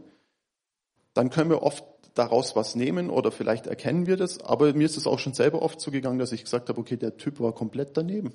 dann 1.13 1.29
können 1.29 1.49
wir 1.49 1.63
oft 1.63 1.83
daraus 2.13 2.55
was 2.55 2.75
nehmen 2.75 3.10
oder 3.10 3.31
vielleicht 3.31 3.67
erkennen 3.67 4.05
wir 4.05 4.17
das. 4.17 4.39
Aber 4.41 4.73
mir 4.73 4.86
ist 4.86 4.97
es 4.97 5.07
auch 5.07 5.19
schon 5.19 5.33
selber 5.33 5.62
oft 5.62 5.79
so 5.79 5.91
gegangen, 5.91 6.19
dass 6.19 6.31
ich 6.31 6.43
gesagt 6.43 6.69
habe, 6.69 6.79
okay, 6.79 6.97
der 6.97 7.17
Typ 7.17 7.39
war 7.39 7.53
komplett 7.53 7.95
daneben. 7.95 8.33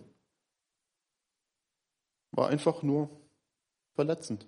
War 2.33 2.49
einfach 2.49 2.83
nur 2.83 3.11
verletzend. 3.95 4.47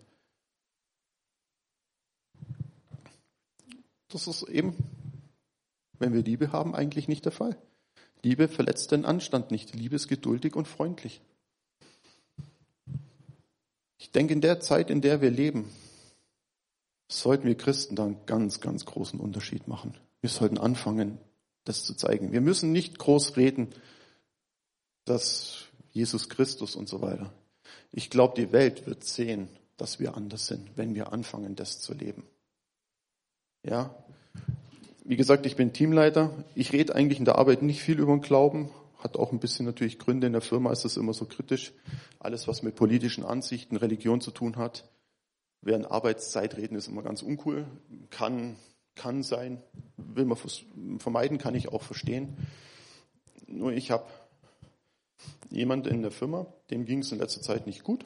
Das 4.15 4.29
ist 4.29 4.45
eben, 4.45 4.77
wenn 5.99 6.15
wir 6.15 6.23
Liebe 6.23 6.53
haben, 6.53 6.73
eigentlich 6.73 7.09
nicht 7.09 7.25
der 7.25 7.33
Fall. 7.33 7.59
Liebe 8.23 8.47
verletzt 8.47 8.93
den 8.93 9.05
Anstand 9.05 9.51
nicht. 9.51 9.75
Liebe 9.75 9.97
ist 9.97 10.07
geduldig 10.07 10.55
und 10.55 10.69
freundlich. 10.69 11.21
Ich 13.99 14.13
denke, 14.13 14.33
in 14.33 14.41
der 14.41 14.61
Zeit, 14.61 14.89
in 14.89 15.01
der 15.01 15.21
wir 15.21 15.33
leben, 15.33 15.69
sollten 17.09 17.49
wir 17.49 17.57
Christen 17.57 17.97
da 17.97 18.05
einen 18.05 18.25
ganz, 18.25 18.61
ganz 18.61 18.85
großen 18.85 19.19
Unterschied 19.19 19.67
machen. 19.67 19.99
Wir 20.21 20.31
sollten 20.31 20.59
anfangen, 20.59 21.19
das 21.65 21.83
zu 21.83 21.95
zeigen. 21.95 22.31
Wir 22.31 22.41
müssen 22.41 22.71
nicht 22.71 23.01
groß 23.01 23.37
reden, 23.37 23.75
dass 25.07 25.65
Jesus 25.91 26.29
Christus 26.29 26.77
und 26.77 26.89
so 26.89 27.03
weiter. 27.03 27.33
Ich 27.91 28.11
glaube, 28.11 28.41
die 28.41 28.53
Welt 28.53 28.87
wird 28.87 29.03
sehen, 29.03 29.49
dass 29.77 29.99
wir 29.99 30.17
anders 30.17 30.47
sind, 30.47 30.77
wenn 30.77 30.95
wir 30.95 31.13
anfangen, 31.13 31.57
das 31.57 31.81
zu 31.81 31.95
leben. 31.95 32.23
Ja, 33.65 33.95
wie 35.05 35.17
gesagt, 35.17 35.47
ich 35.47 35.57
bin 35.57 35.73
Teamleiter. 35.73 36.31
Ich 36.55 36.73
rede 36.73 36.95
eigentlich 36.95 37.19
in 37.19 37.25
der 37.25 37.37
Arbeit 37.37 37.63
nicht 37.63 37.83
viel 37.83 37.99
über 37.99 38.13
den 38.13 38.23
Glauben. 38.23 38.71
Hat 38.99 39.17
auch 39.17 39.33
ein 39.33 39.41
bisschen 39.41 39.67
natürlich 39.67 39.99
Gründe. 39.99 40.27
In 40.27 40.33
der 40.33 40.43
Firma 40.43 40.73
ist 40.73 40.85
das 40.85 40.97
immer 40.97 41.13
so 41.13 41.27
kritisch. 41.27 41.73
Alles, 42.19 42.49
was 42.49 42.63
mit 42.63 42.75
politischen 42.75 43.25
Ansichten, 43.25 43.77
Religion 43.77 44.21
zu 44.21 44.31
tun 44.31 44.57
hat, 44.57 44.85
Während 45.67 45.91
Arbeitszeit 45.91 46.59
reden 46.59 46.77
ist 46.77 46.89
immer 46.89 47.03
ganz 47.03 47.23
uncool. 47.23 47.65
Kann, 48.11 48.57
kann 48.97 49.23
sein, 49.23 49.63
will 49.97 50.27
man 50.27 50.37
vermeiden, 50.99 51.39
kann 51.39 51.55
ich 51.55 51.71
auch 51.71 51.83
verstehen. 51.83 52.37
Nur 53.47 53.73
ich 53.73 53.91
habe 53.91 54.05
jemand 55.49 55.87
in 55.87 56.03
der 56.03 56.11
Firma, 56.11 56.47
dem 56.71 56.85
ging 56.85 56.99
es 56.99 57.13
in 57.13 57.19
letzter 57.19 57.41
Zeit 57.41 57.67
nicht 57.67 57.83
gut. 57.83 58.05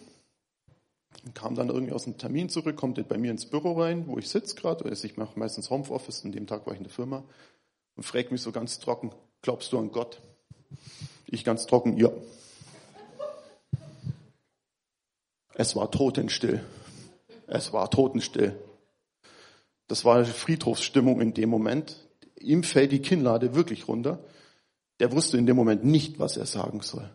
Kam 1.35 1.55
dann 1.55 1.69
irgendwie 1.69 1.93
aus 1.93 2.05
dem 2.05 2.17
Termin 2.19 2.49
zurück, 2.49 2.77
kommt 2.77 3.07
bei 3.09 3.19
mir 3.19 3.31
ins 3.31 3.47
Büro 3.47 3.81
rein, 3.81 4.07
wo 4.07 4.19
ich 4.19 4.29
sitze 4.29 4.55
gerade. 4.55 4.85
Also 4.85 5.07
ich 5.07 5.17
mache 5.17 5.39
meistens 5.39 5.71
Homeoffice, 5.71 6.25
an 6.25 6.33
dem 6.33 6.47
Tag 6.47 6.67
war 6.67 6.73
ich 6.73 6.79
in 6.79 6.85
der 6.85 6.93
Firma. 6.93 7.25
Und 7.97 8.05
fragt 8.05 8.31
mich 8.31 8.43
so 8.43 8.53
ganz 8.53 8.79
trocken, 8.79 9.13
glaubst 9.43 9.73
du 9.73 9.79
an 9.79 9.91
Gott? 9.91 10.21
Ich 11.27 11.45
ganz 11.45 11.67
trocken, 11.67 11.97
ja. 11.97 12.11
Es 15.55 15.75
war 15.75 15.91
totenstill. 15.91 16.65
Es 17.49 17.73
war 17.73 17.91
totenstill. 17.91 18.57
Das 19.89 20.05
war 20.05 20.25
Friedhofsstimmung 20.25 21.21
in 21.21 21.35
dem 21.35 21.49
Moment. 21.49 22.09
Ihm 22.39 22.63
fällt 22.63 22.93
die 22.93 23.03
Kinnlade 23.03 23.55
wirklich 23.55 23.89
runter. 23.89 24.23
Der 25.01 25.11
wusste 25.13 25.39
in 25.39 25.47
dem 25.47 25.57
Moment 25.57 25.85
nicht, 25.85 26.19
was 26.19 26.37
er 26.37 26.47
sagen 26.47 26.81
soll. 26.83 27.11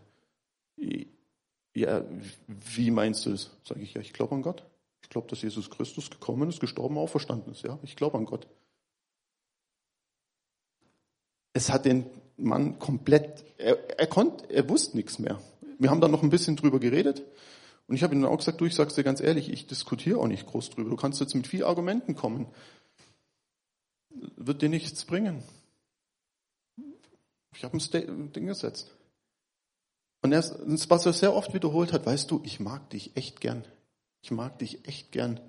Ja, 1.76 2.04
wie 2.48 2.92
meinst 2.92 3.26
du 3.26 3.32
das? 3.32 3.52
Sage 3.64 3.82
ich, 3.82 3.94
ja, 3.94 4.02
ich 4.02 4.14
glaube 4.14 4.36
an 4.36 4.42
Gott. 4.42 4.64
Ich 5.02 5.10
glaube, 5.10 5.28
dass 5.28 5.42
Jesus 5.42 5.70
Christus 5.70 6.10
gekommen 6.10 6.50
ist, 6.50 6.60
gestorben, 6.60 6.98
auferstanden 6.98 7.52
ist. 7.52 7.64
Ja, 7.64 7.80
ich 7.84 7.96
glaube 7.96 8.18
an 8.18 8.26
Gott. 8.26 8.48
Es 11.54 11.72
hat 11.72 11.86
den 11.86 12.06
Mann 12.38 12.80
komplett, 12.80 13.44
er, 13.58 14.00
er 14.00 14.08
konnte, 14.08 14.50
er 14.50 14.68
wusste 14.70 14.98
nichts 14.98 15.20
mehr. 15.20 15.40
Wir 15.80 15.90
haben 15.90 16.02
dann 16.02 16.12
noch 16.12 16.24
ein 16.24 16.30
bisschen 16.30 16.56
drüber 16.56 16.80
geredet. 16.80 17.24
Und 17.88 17.96
ich 17.96 18.04
habe 18.04 18.16
ihnen 18.16 18.26
auch 18.26 18.38
gesagt, 18.38 18.62
du, 18.62 18.66
ich 18.66 18.76
sag's 18.76 18.96
dir 18.96 19.04
ganz 19.04 19.20
ehrlich, 19.20 19.50
ich 19.50 19.68
diskutiere 19.68 20.20
auch 20.20 20.28
nicht 20.28 20.48
groß 20.48 20.70
drüber. 20.70 20.90
Du 20.90 20.96
kannst 20.96 21.20
jetzt 21.20 21.36
mit 21.36 21.48
vielen 21.48 21.64
Argumenten 21.64 22.16
kommen. 22.16 22.48
Wird 24.38 24.62
dir 24.62 24.70
nichts 24.70 25.06
bringen. 25.06 25.44
Ich 27.56 27.64
habe 27.64 27.78
ein 27.78 28.32
Ding 28.32 28.48
gesetzt. 28.48 28.96
Und 30.24 30.32
er, 30.32 30.42
was 30.42 31.06
er 31.06 31.14
sehr 31.14 31.36
oft 31.36 31.54
wiederholt 31.54 31.92
hat, 31.92 32.06
weißt 32.06 32.32
du, 32.32 32.42
ich 32.46 32.62
mag 32.62 32.90
dich 32.90 33.16
echt 33.18 33.42
gern. 33.42 33.66
Ich 34.22 34.32
mag 34.32 34.58
dich 34.58 34.88
echt 34.88 35.12
gern. 35.12 35.40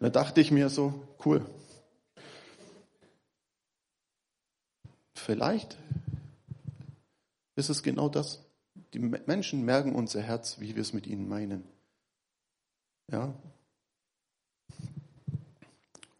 Da 0.00 0.08
dachte 0.08 0.40
ich 0.40 0.50
mir 0.50 0.70
so, 0.70 1.06
cool. 1.24 1.44
Vielleicht 5.14 5.76
ist 7.56 7.68
es 7.68 7.82
genau 7.82 8.08
das. 8.08 8.42
Die 8.94 8.98
Menschen 8.98 9.66
merken 9.66 9.94
unser 9.94 10.22
Herz, 10.22 10.58
wie 10.60 10.74
wir 10.74 10.82
es 10.82 10.94
mit 10.94 11.06
ihnen 11.06 11.28
meinen. 11.28 11.64
Ja. 13.10 13.34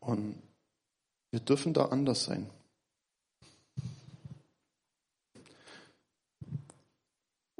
Und 0.01 0.37
wir 1.31 1.40
dürfen 1.40 1.72
da 1.72 1.87
anders 1.87 2.25
sein. 2.25 2.51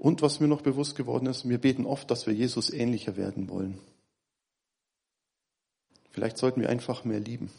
Und 0.03 0.21
was 0.21 0.41
mir 0.41 0.49
noch 0.49 0.63
bewusst 0.63 0.97
geworden 0.97 1.27
ist, 1.27 1.49
wir 1.49 1.59
beten 1.59 1.87
oft, 1.87 2.11
dass 2.11 2.27
wir 2.27 2.35
Jesus 2.35 2.71
ähnlicher 2.71 3.17
werden 3.17 3.49
wollen. 3.49 3.79
Vielleicht 6.11 6.39
sollten 6.39 6.61
wir 6.61 6.69
einfach 6.69 7.05
mehr 7.05 7.21
lieben. 7.21 7.53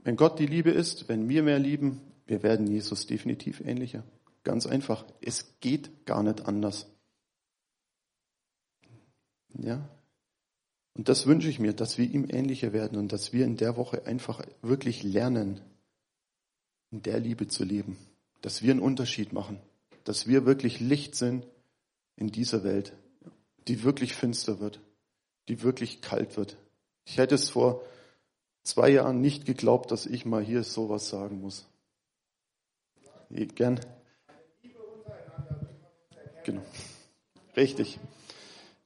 Wenn 0.00 0.16
Gott 0.16 0.40
die 0.40 0.46
Liebe 0.46 0.72
ist, 0.72 1.08
wenn 1.08 1.28
wir 1.28 1.44
mehr 1.44 1.60
lieben, 1.60 2.00
wir 2.26 2.42
werden 2.42 2.66
Jesus 2.66 3.06
definitiv 3.06 3.60
ähnlicher. 3.60 4.02
Ganz 4.42 4.66
einfach. 4.66 5.04
Es 5.20 5.60
geht 5.60 6.04
gar 6.04 6.24
nicht 6.24 6.46
anders. 6.46 6.88
Ja. 9.50 9.88
Und 10.94 11.08
das 11.08 11.28
wünsche 11.28 11.48
ich 11.48 11.60
mir, 11.60 11.74
dass 11.74 11.96
wir 11.96 12.10
ihm 12.10 12.26
ähnlicher 12.28 12.72
werden 12.72 12.98
und 12.98 13.12
dass 13.12 13.32
wir 13.32 13.44
in 13.44 13.56
der 13.56 13.76
Woche 13.76 14.04
einfach 14.04 14.44
wirklich 14.62 15.04
lernen, 15.04 15.60
in 16.90 17.02
der 17.02 17.20
Liebe 17.20 17.46
zu 17.46 17.62
leben. 17.62 17.96
Dass 18.42 18.62
wir 18.62 18.70
einen 18.70 18.80
Unterschied 18.80 19.32
machen. 19.32 19.60
Dass 20.04 20.26
wir 20.26 20.46
wirklich 20.46 20.80
Licht 20.80 21.14
sind 21.14 21.46
in 22.16 22.28
dieser 22.28 22.64
Welt, 22.64 22.92
die 23.68 23.82
wirklich 23.82 24.14
finster 24.14 24.60
wird, 24.60 24.80
die 25.48 25.62
wirklich 25.62 26.00
kalt 26.00 26.36
wird. 26.36 26.56
Ich 27.04 27.18
hätte 27.18 27.34
es 27.34 27.50
vor 27.50 27.82
zwei 28.62 28.90
Jahren 28.90 29.20
nicht 29.20 29.46
geglaubt, 29.46 29.90
dass 29.90 30.06
ich 30.06 30.24
mal 30.24 30.42
hier 30.42 30.62
sowas 30.62 31.08
sagen 31.08 31.40
muss. 31.40 31.66
Gern. 33.30 33.80
Genau. 36.44 36.62
Richtig. 37.56 38.00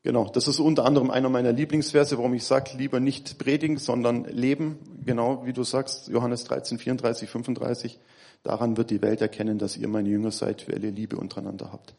Genau, 0.03 0.29
das 0.29 0.49
ist 0.49 0.59
unter 0.59 0.85
anderem 0.85 1.11
einer 1.11 1.31
meiner 1.31 1.53
Lieblingsverse, 1.53 2.19
warum 2.19 2.35
ich 2.35 2.45
sage, 2.45 2.77
lieber 2.77 3.01
nicht 3.01 3.39
predigen, 3.39 3.79
sondern 3.79 4.25
leben. 4.25 4.79
Genau, 5.07 5.47
wie 5.47 5.55
du 5.55 5.65
sagst, 5.65 6.09
Johannes 6.09 6.45
13, 6.45 6.79
34, 6.79 7.29
35. 7.31 7.99
Daran 8.45 8.77
wird 8.77 8.91
die 8.91 9.03
Welt 9.03 9.23
erkennen, 9.23 9.59
dass 9.59 9.77
ihr 9.77 9.89
meine 9.89 10.11
Jünger 10.11 10.31
seid, 10.31 10.69
weil 10.69 10.85
ihr 10.85 10.93
Liebe 10.93 11.17
untereinander 11.17 11.73
habt. 11.73 11.95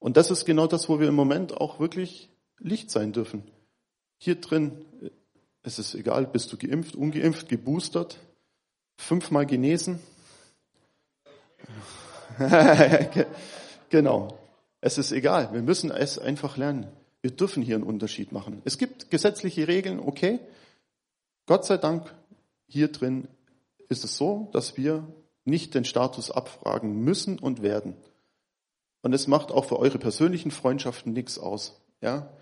Und 0.00 0.16
das 0.16 0.30
ist 0.30 0.44
genau 0.44 0.66
das, 0.66 0.88
wo 0.88 1.00
wir 1.00 1.08
im 1.08 1.14
Moment 1.14 1.56
auch 1.56 1.80
wirklich 1.80 2.28
Licht 2.58 2.90
sein 2.90 3.12
dürfen. 3.12 3.44
Hier 4.18 4.34
drin, 4.40 4.84
es 5.62 5.78
ist 5.78 5.94
egal, 5.94 6.26
bist 6.26 6.52
du 6.52 6.56
geimpft, 6.56 6.96
ungeimpft, 6.96 7.48
geboostert, 7.48 8.18
fünfmal 8.96 9.46
genesen. 9.46 10.00
genau. 13.88 14.38
Es 14.80 14.98
ist 14.98 15.12
egal. 15.12 15.52
Wir 15.52 15.62
müssen 15.62 15.92
es 15.92 16.18
einfach 16.18 16.56
lernen. 16.56 16.88
Wir 17.20 17.30
dürfen 17.30 17.62
hier 17.62 17.76
einen 17.76 17.84
Unterschied 17.84 18.32
machen. 18.32 18.60
Es 18.64 18.76
gibt 18.76 19.10
gesetzliche 19.10 19.68
Regeln, 19.68 20.00
okay. 20.00 20.40
Gott 21.46 21.64
sei 21.64 21.76
Dank, 21.76 22.12
hier 22.66 22.88
drin 22.88 23.28
ist 23.88 24.04
es 24.04 24.16
so, 24.16 24.48
dass 24.52 24.76
wir 24.76 25.06
nicht 25.48 25.74
den 25.74 25.84
Status 25.84 26.30
abfragen 26.30 27.00
müssen 27.02 27.38
und 27.38 27.62
werden. 27.62 27.96
Und 29.02 29.12
es 29.12 29.26
macht 29.26 29.50
auch 29.50 29.64
für 29.64 29.78
eure 29.78 29.98
persönlichen 29.98 30.50
Freundschaften 30.50 31.12
nichts 31.12 31.38
aus. 31.38 31.80
Ja? 32.00 32.32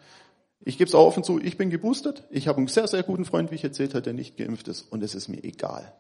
Ich 0.60 0.78
gebe 0.78 0.88
es 0.88 0.94
auch 0.94 1.06
offen 1.06 1.22
zu, 1.22 1.38
ich 1.38 1.56
bin 1.56 1.70
geboostert. 1.70 2.24
Ich 2.30 2.48
habe 2.48 2.58
einen 2.58 2.68
sehr, 2.68 2.88
sehr 2.88 3.02
guten 3.02 3.24
Freund, 3.24 3.50
wie 3.50 3.56
ich 3.56 3.64
erzählt 3.64 3.94
habe, 3.94 4.02
der 4.02 4.14
nicht 4.14 4.36
geimpft 4.36 4.68
ist. 4.68 4.82
Und 4.82 5.02
es 5.02 5.14
ist 5.14 5.28
mir 5.28 5.42
egal, 5.44 5.94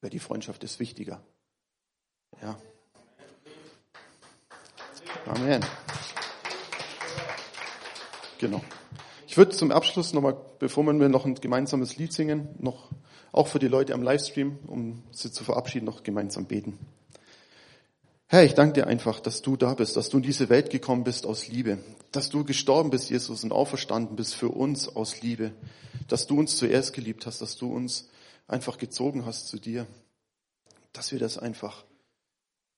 weil 0.00 0.10
die 0.10 0.18
Freundschaft 0.18 0.62
ist 0.64 0.80
wichtiger. 0.80 1.22
Ja. 2.40 2.56
Amen. 5.26 5.64
Genau. 8.38 8.62
Ich 9.26 9.36
würde 9.36 9.52
zum 9.52 9.72
Abschluss 9.72 10.12
nochmal, 10.12 10.36
bevor 10.58 10.84
wir 10.84 11.08
noch 11.08 11.26
ein 11.26 11.34
gemeinsames 11.34 11.96
Lied 11.96 12.12
singen, 12.12 12.48
noch 12.58 12.90
auch 13.36 13.48
für 13.48 13.58
die 13.58 13.68
Leute 13.68 13.92
am 13.92 14.02
Livestream, 14.02 14.58
um 14.66 15.02
sie 15.12 15.30
zu 15.30 15.44
verabschieden, 15.44 15.84
noch 15.84 16.02
gemeinsam 16.02 16.46
beten. 16.46 16.78
Herr, 18.28 18.44
ich 18.44 18.54
danke 18.54 18.80
dir 18.80 18.86
einfach, 18.86 19.20
dass 19.20 19.42
du 19.42 19.56
da 19.56 19.74
bist, 19.74 19.96
dass 19.96 20.08
du 20.08 20.16
in 20.16 20.22
diese 20.22 20.48
Welt 20.48 20.70
gekommen 20.70 21.04
bist 21.04 21.26
aus 21.26 21.46
Liebe, 21.46 21.78
dass 22.10 22.30
du 22.30 22.44
gestorben 22.44 22.90
bist, 22.90 23.10
Jesus, 23.10 23.44
und 23.44 23.52
auferstanden 23.52 24.16
bist 24.16 24.34
für 24.34 24.48
uns 24.48 24.88
aus 24.88 25.22
Liebe, 25.22 25.52
dass 26.08 26.26
du 26.26 26.38
uns 26.38 26.56
zuerst 26.56 26.92
geliebt 26.92 27.26
hast, 27.26 27.40
dass 27.40 27.56
du 27.56 27.72
uns 27.72 28.08
einfach 28.48 28.78
gezogen 28.78 29.26
hast 29.26 29.48
zu 29.48 29.58
dir, 29.58 29.86
dass 30.92 31.12
wir 31.12 31.18
das 31.18 31.38
einfach 31.38 31.84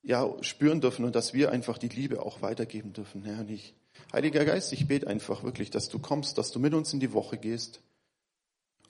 ja, 0.03 0.31
spüren 0.43 0.81
dürfen 0.81 1.05
und 1.05 1.15
dass 1.15 1.35
wir 1.35 1.53
einfach 1.53 1.79
die 1.79 1.89
Liebe 1.89 2.21
auch 2.21 2.43
weitergeben 2.43 2.93
dürfen, 2.93 3.23
Herr. 3.23 3.41
Und 3.41 3.51
ich, 3.51 3.75
Heiliger 4.13 4.45
Geist, 4.45 4.73
ich 4.73 4.87
bete 4.87 5.07
einfach 5.07 5.45
wirklich, 5.45 5.71
dass 5.71 5.89
du 5.89 5.99
kommst, 5.99 6.37
dass 6.37 6.51
du 6.51 6.59
mit 6.59 6.75
uns 6.75 6.93
in 6.93 7.01
die 7.01 7.13
Woche 7.13 7.39
gehst 7.39 7.81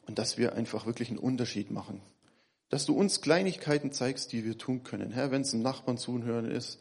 und 0.09 0.18
dass 0.18 0.38
wir 0.38 0.55
einfach 0.55 0.87
wirklich 0.87 1.11
einen 1.11 1.18
Unterschied 1.18 1.71
machen 1.71 2.03
dass 2.68 2.87
du 2.87 2.94
uns 2.94 3.21
Kleinigkeiten 3.21 3.92
zeigst, 3.92 4.33
die 4.33 4.44
wir 4.44 4.59
tun 4.59 4.83
können. 4.83 5.11
Herr, 5.11 5.31
wenn 5.31 5.42
es 5.42 5.55
einem 5.55 5.62
Nachbarn 5.62 5.99
zuhören 5.99 6.51
ist, 6.51 6.81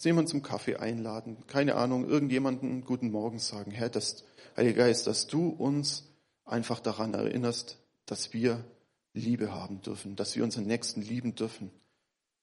jemanden 0.00 0.30
zum 0.30 0.42
Kaffee 0.42 0.76
einladen, 0.76 1.38
keine 1.46 1.74
Ahnung, 1.74 2.08
irgendjemanden 2.08 2.84
guten 2.84 3.10
Morgen 3.10 3.38
sagen. 3.38 3.70
Herr, 3.70 3.88
dass, 3.88 4.24
Heiliger 4.56 4.84
Geist, 4.84 5.06
dass 5.06 5.26
du 5.26 5.48
uns 5.48 6.04
einfach 6.44 6.80
daran 6.80 7.14
erinnerst, 7.14 7.78
dass 8.04 8.32
wir 8.32 8.64
Liebe 9.12 9.52
haben 9.52 9.80
dürfen, 9.82 10.14
dass 10.14 10.36
wir 10.36 10.44
unseren 10.44 10.66
Nächsten 10.66 11.02
lieben 11.02 11.34
dürfen 11.34 11.70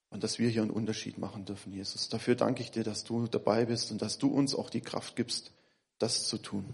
und 0.09 0.23
dass 0.23 0.39
wir 0.39 0.49
hier 0.49 0.63
einen 0.63 0.71
Unterschied 0.71 1.17
machen 1.17 1.45
dürfen, 1.45 1.71
Jesus. 1.71 2.09
Dafür 2.09 2.35
danke 2.35 2.61
ich 2.61 2.71
dir, 2.71 2.83
dass 2.83 3.03
du 3.03 3.27
dabei 3.27 3.65
bist 3.65 3.91
und 3.91 4.01
dass 4.01 4.17
du 4.17 4.27
uns 4.27 4.55
auch 4.55 4.69
die 4.69 4.81
Kraft 4.81 5.15
gibst, 5.15 5.51
das 5.99 6.27
zu 6.27 6.39
tun. 6.39 6.65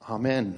Amen. 0.00 0.56